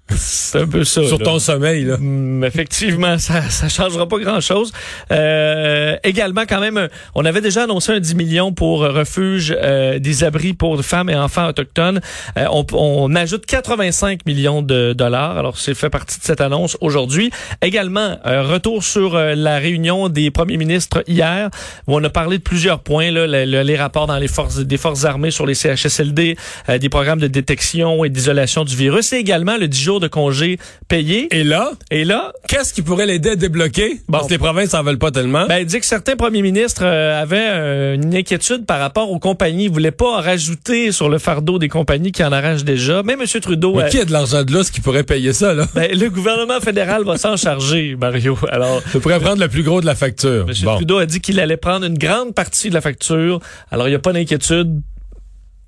c'est 0.17 0.61
un 0.61 0.67
peu 0.67 0.85
ça. 0.85 1.05
sur 1.05 1.19
là. 1.19 1.25
ton 1.25 1.39
sommeil, 1.39 1.85
là. 1.85 1.95
Hum, 1.95 2.45
effectivement, 2.45 3.19
ça 3.19 3.43
ça 3.51 3.69
changera 3.69 4.09
pas 4.09 4.19
grand-chose. 4.19 4.73
Euh, 5.11 5.86
également, 6.07 6.43
quand 6.49 6.61
même, 6.61 6.77
euh, 6.79 6.89
on 7.15 7.25
avait 7.25 7.41
déjà 7.41 7.65
annoncé 7.65 7.93
un 7.93 8.01
10 8.01 8.15
millions 8.15 8.53
pour 8.53 8.85
euh, 8.85 8.91
refuge 8.93 9.55
euh, 9.61 9.99
des 9.99 10.25
abris 10.25 10.53
pour 10.55 10.81
femmes 10.83 11.11
et 11.11 11.15
enfants 11.17 11.49
autochtones. 11.49 12.01
Euh, 12.39 12.47
on, 12.51 12.65
on 12.73 13.15
ajoute 13.15 13.45
85 13.47 14.25
millions 14.27 14.63
de 14.63 14.93
dollars. 14.93 15.37
Alors, 15.39 15.59
c'est 15.59 15.75
fait 15.75 15.91
partie 15.91 16.19
de 16.19 16.25
cette 16.25 16.41
annonce 16.41 16.77
aujourd'hui. 16.81 17.31
Également, 17.63 18.17
euh, 18.27 18.43
retour 18.43 18.83
sur 18.85 19.15
euh, 19.17 19.35
la 19.35 19.59
réunion 19.59 20.09
des 20.09 20.31
premiers 20.31 20.57
ministres 20.57 21.03
hier, 21.07 21.51
où 21.87 21.97
on 21.97 22.05
a 22.05 22.11
parlé 22.11 22.39
de 22.39 22.43
plusieurs 22.43 22.81
points, 22.81 23.11
là, 23.11 23.27
le- 23.27 23.45
le- 23.45 23.63
les 23.63 23.77
rapports 23.77 24.07
dans 24.07 24.19
les 24.19 24.29
forces 24.29 24.59
des 24.59 24.77
forces 24.77 25.05
armées 25.05 25.31
sur 25.31 25.47
les 25.47 25.55
CHSLD, 25.55 26.37
euh, 26.69 26.79
des 26.79 26.89
programmes 26.89 27.21
de 27.21 27.27
détection 27.27 28.05
et 28.05 28.09
d'isolation 28.09 28.65
du 28.65 28.77
virus, 28.77 29.13
et 29.13 29.17
également 29.17 29.57
le 29.57 29.69
10 29.69 29.81
jours 29.83 30.01
de 30.01 30.09
congé 30.09 30.59
payé. 30.89 31.29
Et 31.35 31.45
là, 31.45 31.73
Et 31.91 32.05
là, 32.05 32.33
qu'est-ce 32.49 32.73
qui 32.73 32.83
pourrait 32.83 33.07
l'aider 33.07 33.31
à 33.31 33.37
débloquer? 33.37 34.01
Bon. 34.09 34.19
Parce 34.19 34.27
que 34.27 34.33
les 34.33 34.39
provinces 34.39 34.75
en 34.75 34.83
veulent 34.83 34.99
pas 34.99 35.11
tellement. 35.11 35.47
Ben, 35.47 35.65
dit 35.65 35.81
que 35.81 35.87
certains 35.97 36.17
premiers 36.17 36.43
ministres 36.43 36.83
euh, 36.85 37.23
avaient 37.23 37.49
euh, 37.49 37.95
une 37.95 38.15
inquiétude 38.15 38.67
par 38.67 38.79
rapport 38.79 39.11
aux 39.11 39.19
compagnies. 39.19 39.65
Ils 39.65 39.71
voulaient 39.71 39.91
pas 39.91 40.19
en 40.19 40.21
rajouter 40.21 40.93
sur 40.93 41.09
le 41.09 41.19
fardeau 41.19 41.59
des 41.59 41.71
compagnies 41.71 42.13
qui 42.13 42.23
en 42.23 42.33
arrachent 42.33 42.65
déjà. 42.65 43.03
Même 43.03 43.23
M. 43.23 43.41
Trudeau, 43.41 43.75
Mais 43.77 43.85
euh, 43.85 43.89
qui 43.89 43.99
a 43.99 44.05
de 44.05 44.13
l'argent 44.13 44.45
de 44.45 44.53
là, 44.53 44.63
ce 44.63 44.71
qui 44.71 44.83
pourrait 44.83 45.05
payer 45.05 45.33
ça, 45.33 45.55
là? 45.55 45.67
ben, 45.75 45.91
le 45.99 46.11
gouvernement 46.11 46.61
fédéral 46.61 47.05
va 47.05 47.17
s'en 47.17 47.39
charger, 47.39 47.97
Mario. 47.99 48.37
Alors, 48.51 48.83
Ça 48.93 49.01
pourrait 49.01 49.21
prendre 49.21 49.41
le 49.41 49.49
plus 49.49 49.63
gros 49.63 49.81
de 49.81 49.87
la 49.87 49.95
facture. 49.95 50.45
M. 50.47 50.55
Bon. 50.65 50.77
Trudeau 50.77 50.99
a 50.99 51.07
dit 51.07 51.23
qu'il 51.23 51.41
allait 51.41 51.57
prendre 51.57 51.87
une 51.87 51.97
grande 51.97 52.35
partie 52.35 52.69
de 52.69 52.75
la 52.75 52.83
facture. 52.83 53.41
Alors, 53.71 53.89
il 53.89 53.93
n'y 53.93 53.97
a 53.97 54.01
pas 54.01 54.13
d'inquiétude. 54.13 54.83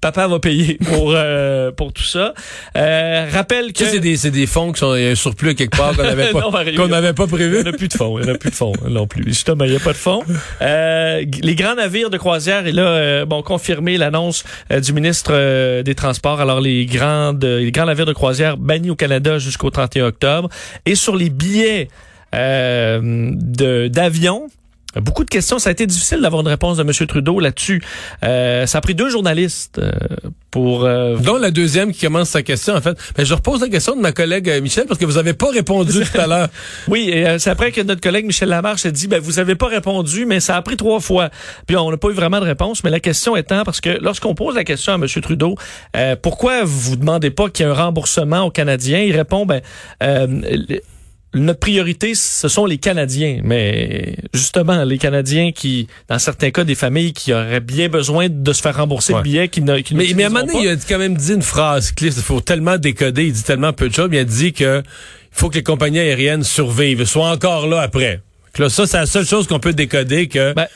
Papa 0.00 0.28
va 0.28 0.38
payer 0.38 0.78
pour 0.84 1.12
euh, 1.14 1.72
pour 1.72 1.92
tout 1.92 2.02
ça. 2.04 2.34
Euh, 2.76 3.26
rappelle 3.32 3.72
que 3.72 3.84
c'est 3.84 4.00
des, 4.00 4.16
c'est 4.16 4.30
des 4.30 4.46
fonds 4.46 4.72
qui 4.72 4.78
sont 4.80 4.94
il 4.94 5.02
y 5.02 5.06
a 5.08 5.10
un 5.10 5.14
surplus 5.14 5.54
quelque 5.54 5.76
part 5.76 5.96
qu'on 5.96 6.02
n'avait 6.04 6.30
pas, 6.32 6.40
qu'on 6.76 6.88
n'avait 6.88 7.12
pas 7.12 7.26
prévu. 7.26 7.56
Il 7.58 7.62
n'y 7.62 7.68
en 7.68 7.72
a 7.72 7.76
plus 7.76 7.88
de 7.88 7.94
fonds. 7.94 8.18
Il 8.18 8.24
n'y 8.26 8.30
a 8.30 8.38
plus 8.38 8.50
de 8.50 8.54
fonds 8.54 8.72
non 8.88 9.06
plus. 9.06 9.24
Justement, 9.26 9.64
il 9.64 9.70
n'y 9.72 9.76
a 9.76 9.80
pas 9.80 9.92
de 9.92 9.96
fonds. 9.98 10.22
Euh, 10.62 11.24
les 11.42 11.54
grands 11.54 11.74
navires 11.74 12.10
de 12.10 12.16
croisière, 12.18 12.66
et 12.66 12.72
là, 12.72 12.82
euh, 12.86 13.24
bon, 13.26 13.42
confirmé 13.42 13.96
l'annonce 13.96 14.44
euh, 14.72 14.80
du 14.80 14.92
ministre 14.92 15.30
euh, 15.34 15.82
des 15.82 15.94
Transports. 15.94 16.40
Alors, 16.40 16.60
les, 16.60 16.86
grandes, 16.86 17.44
les 17.44 17.72
grands 17.72 17.86
navires 17.86 18.06
de 18.06 18.12
croisière 18.12 18.56
bannis 18.56 18.90
au 18.90 18.96
Canada 18.96 19.38
jusqu'au 19.38 19.70
31 19.70 20.06
octobre. 20.06 20.48
Et 20.86 20.94
sur 20.94 21.16
les 21.16 21.30
billets 21.30 21.88
euh, 22.34 23.00
de- 23.34 23.88
d'avion, 23.88 24.48
Beaucoup 25.02 25.24
de 25.24 25.30
questions. 25.30 25.58
Ça 25.58 25.70
a 25.70 25.72
été 25.72 25.86
difficile 25.86 26.20
d'avoir 26.20 26.42
une 26.42 26.48
réponse 26.48 26.76
de 26.76 26.82
M. 26.82 26.92
Trudeau 27.06 27.40
là-dessus. 27.40 27.82
Euh, 28.24 28.66
ça 28.66 28.78
a 28.78 28.80
pris 28.80 28.94
deux 28.94 29.08
journalistes 29.10 29.78
euh, 29.78 29.90
pour... 30.50 30.84
euh, 30.84 31.16
Dont 31.16 31.36
la 31.38 31.50
deuxième 31.50 31.92
qui 31.92 32.00
commence 32.06 32.30
sa 32.30 32.42
question, 32.42 32.74
en 32.74 32.80
fait. 32.80 32.96
Mais 33.16 33.24
je 33.24 33.34
repose 33.34 33.60
la 33.60 33.68
question 33.68 33.96
de 33.96 34.00
ma 34.00 34.12
collègue 34.12 34.48
euh, 34.48 34.60
Michel 34.60 34.86
parce 34.86 34.98
que 34.98 35.04
vous 35.04 35.18
avez 35.18 35.34
pas 35.34 35.50
répondu 35.50 36.02
tout 36.12 36.20
à 36.20 36.26
l'heure. 36.26 36.48
Oui, 36.88 37.10
et 37.12 37.26
euh, 37.26 37.38
c'est 37.38 37.50
après 37.50 37.72
que 37.72 37.80
notre 37.80 38.00
collègue 38.00 38.26
Michel 38.26 38.48
Lamarche 38.48 38.86
a 38.86 38.90
dit, 38.90 39.06
ben, 39.08 39.20
vous 39.20 39.38
avez 39.38 39.54
pas 39.54 39.68
répondu, 39.68 40.26
mais 40.26 40.40
ça 40.40 40.56
a 40.56 40.62
pris 40.62 40.76
trois 40.76 41.00
fois. 41.00 41.30
Puis 41.66 41.76
on 41.76 41.90
n'a 41.90 41.96
pas 41.96 42.08
eu 42.08 42.14
vraiment 42.14 42.40
de 42.40 42.44
réponse, 42.46 42.82
mais 42.84 42.90
la 42.90 43.00
question 43.00 43.36
étant, 43.36 43.64
parce 43.64 43.80
que 43.80 43.98
lorsqu'on 44.00 44.34
pose 44.34 44.54
la 44.54 44.64
question 44.64 44.92
à 44.92 44.96
M. 44.96 45.06
Trudeau, 45.22 45.54
euh, 45.96 46.16
pourquoi 46.20 46.64
vous 46.64 46.96
demandez 46.96 47.30
pas 47.30 47.48
qu'il 47.48 47.66
y 47.66 47.68
ait 47.68 47.72
un 47.72 47.74
remboursement 47.74 48.42
aux 48.42 48.50
Canadiens, 48.50 49.00
il 49.00 49.14
répond, 49.16 49.46
ben, 49.46 49.60
euh, 50.02 50.26
notre 51.34 51.60
priorité, 51.60 52.14
ce 52.14 52.48
sont 52.48 52.64
les 52.64 52.78
Canadiens. 52.78 53.40
Mais 53.44 54.16
justement, 54.32 54.82
les 54.84 54.98
Canadiens 54.98 55.52
qui, 55.52 55.86
dans 56.08 56.18
certains 56.18 56.50
cas, 56.50 56.64
des 56.64 56.74
familles 56.74 57.12
qui 57.12 57.32
auraient 57.32 57.60
bien 57.60 57.88
besoin 57.88 58.28
de 58.30 58.52
se 58.52 58.62
faire 58.62 58.76
rembourser 58.76 59.12
Ouais. 59.12 59.18
le 59.20 59.22
billet, 59.24 59.48
qui 59.48 59.60
ne 59.62 59.78
qui 59.80 59.94
Mais, 59.94 60.06
mais 60.16 60.24
à 60.24 60.26
un 60.26 60.30
moment 60.30 60.46
donné, 60.46 60.64
il 60.64 60.68
a 60.70 60.76
quand 60.76 60.98
même 60.98 61.16
dit 61.16 61.34
une 61.34 61.42
phrase 61.42 61.92
clé. 61.92 62.08
Il 62.16 62.22
faut 62.22 62.40
tellement 62.40 62.78
décoder. 62.78 63.26
Il 63.26 63.32
dit 63.32 63.42
tellement 63.42 63.72
peu 63.72 63.88
de 63.88 63.94
choses. 63.94 64.08
Il 64.12 64.18
a 64.18 64.24
dit 64.24 64.52
que 64.52 64.82
il 64.82 65.38
faut 65.38 65.50
que 65.50 65.56
les 65.56 65.62
compagnies 65.62 65.98
aériennes 66.00 66.42
survivent, 66.44 67.04
soient 67.04 67.30
encore 67.30 67.66
là 67.66 67.80
après. 67.82 68.20
Que 68.54 68.62
là, 68.62 68.70
ça, 68.70 68.86
c'est 68.86 68.96
la 68.96 69.06
seule 69.06 69.26
chose 69.26 69.46
qu'on 69.46 69.60
peut 69.60 69.74
décoder 69.74 70.26
que 70.28 70.54
Ben- 70.54 70.66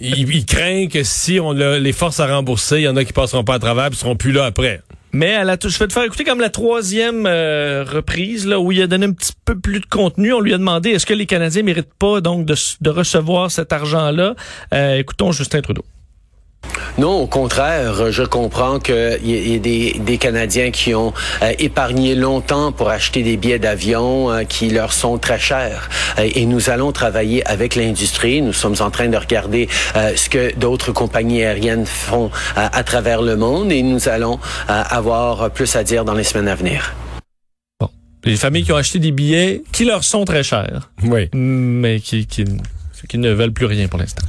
il, 0.00 0.28
il 0.34 0.44
craint 0.44 0.88
que 0.88 1.04
si 1.04 1.38
on 1.38 1.52
les 1.52 1.92
forces 1.92 2.18
à 2.18 2.26
rembourser, 2.26 2.78
il 2.78 2.82
y 2.82 2.88
en 2.88 2.96
a 2.96 3.04
qui 3.04 3.12
passeront 3.12 3.44
pas 3.44 3.54
à 3.54 3.58
travers 3.60 3.86
et 3.86 3.94
seront 3.94 4.16
plus 4.16 4.32
là 4.32 4.44
après. 4.46 4.80
Mais 5.14 5.32
à 5.32 5.44
la, 5.44 5.56
je 5.62 5.78
vais 5.78 5.86
te 5.86 5.92
faire 5.92 6.02
écouter 6.02 6.24
comme 6.24 6.40
la 6.40 6.50
troisième 6.50 7.24
euh, 7.26 7.84
reprise 7.84 8.48
là 8.48 8.58
où 8.58 8.72
il 8.72 8.82
a 8.82 8.88
donné 8.88 9.06
un 9.06 9.12
petit 9.12 9.32
peu 9.44 9.56
plus 9.56 9.78
de 9.78 9.86
contenu. 9.86 10.32
On 10.32 10.40
lui 10.40 10.52
a 10.52 10.58
demandé 10.58 10.90
est-ce 10.90 11.06
que 11.06 11.14
les 11.14 11.26
Canadiens 11.26 11.62
méritent 11.62 11.94
pas 11.94 12.20
donc 12.20 12.46
de, 12.46 12.56
de 12.80 12.90
recevoir 12.90 13.48
cet 13.52 13.72
argent-là? 13.72 14.34
Euh, 14.72 14.98
écoutons 14.98 15.30
Justin 15.30 15.60
Trudeau. 15.60 15.84
Non, 16.96 17.22
au 17.22 17.26
contraire, 17.26 18.12
je 18.12 18.22
comprends 18.22 18.78
qu'il 18.78 19.18
y, 19.24 19.52
y 19.52 19.56
a 19.56 19.58
des, 19.58 19.98
des 19.98 20.16
Canadiens 20.18 20.70
qui 20.70 20.94
ont 20.94 21.12
euh, 21.42 21.52
épargné 21.58 22.14
longtemps 22.14 22.70
pour 22.70 22.88
acheter 22.88 23.24
des 23.24 23.36
billets 23.36 23.58
d'avion 23.58 24.30
euh, 24.30 24.44
qui 24.44 24.70
leur 24.70 24.92
sont 24.92 25.18
très 25.18 25.38
chers. 25.40 25.88
Euh, 26.20 26.30
et 26.34 26.46
nous 26.46 26.70
allons 26.70 26.92
travailler 26.92 27.44
avec 27.48 27.74
l'industrie. 27.74 28.42
Nous 28.42 28.52
sommes 28.52 28.76
en 28.78 28.90
train 28.92 29.08
de 29.08 29.16
regarder 29.16 29.68
euh, 29.96 30.12
ce 30.14 30.30
que 30.30 30.54
d'autres 30.56 30.92
compagnies 30.92 31.42
aériennes 31.42 31.84
font 31.86 32.26
euh, 32.56 32.68
à 32.72 32.84
travers 32.84 33.22
le 33.22 33.34
monde 33.36 33.72
et 33.72 33.82
nous 33.82 34.08
allons 34.08 34.38
euh, 34.70 34.82
avoir 34.88 35.50
plus 35.50 35.74
à 35.74 35.82
dire 35.82 36.04
dans 36.04 36.14
les 36.14 36.24
semaines 36.24 36.48
à 36.48 36.54
venir. 36.54 36.94
Les 38.26 38.36
familles 38.36 38.64
qui 38.64 38.72
ont 38.72 38.76
acheté 38.76 38.98
des 39.00 39.10
billets 39.12 39.62
qui 39.72 39.84
leur 39.84 40.02
sont 40.04 40.24
très 40.24 40.42
chers, 40.42 40.90
Oui. 41.02 41.28
mais 41.34 42.00
qui, 42.00 42.26
qui, 42.26 42.44
qui 43.06 43.18
ne 43.18 43.30
veulent 43.32 43.52
plus 43.52 43.66
rien 43.66 43.86
pour 43.86 43.98
l'instant. 43.98 44.22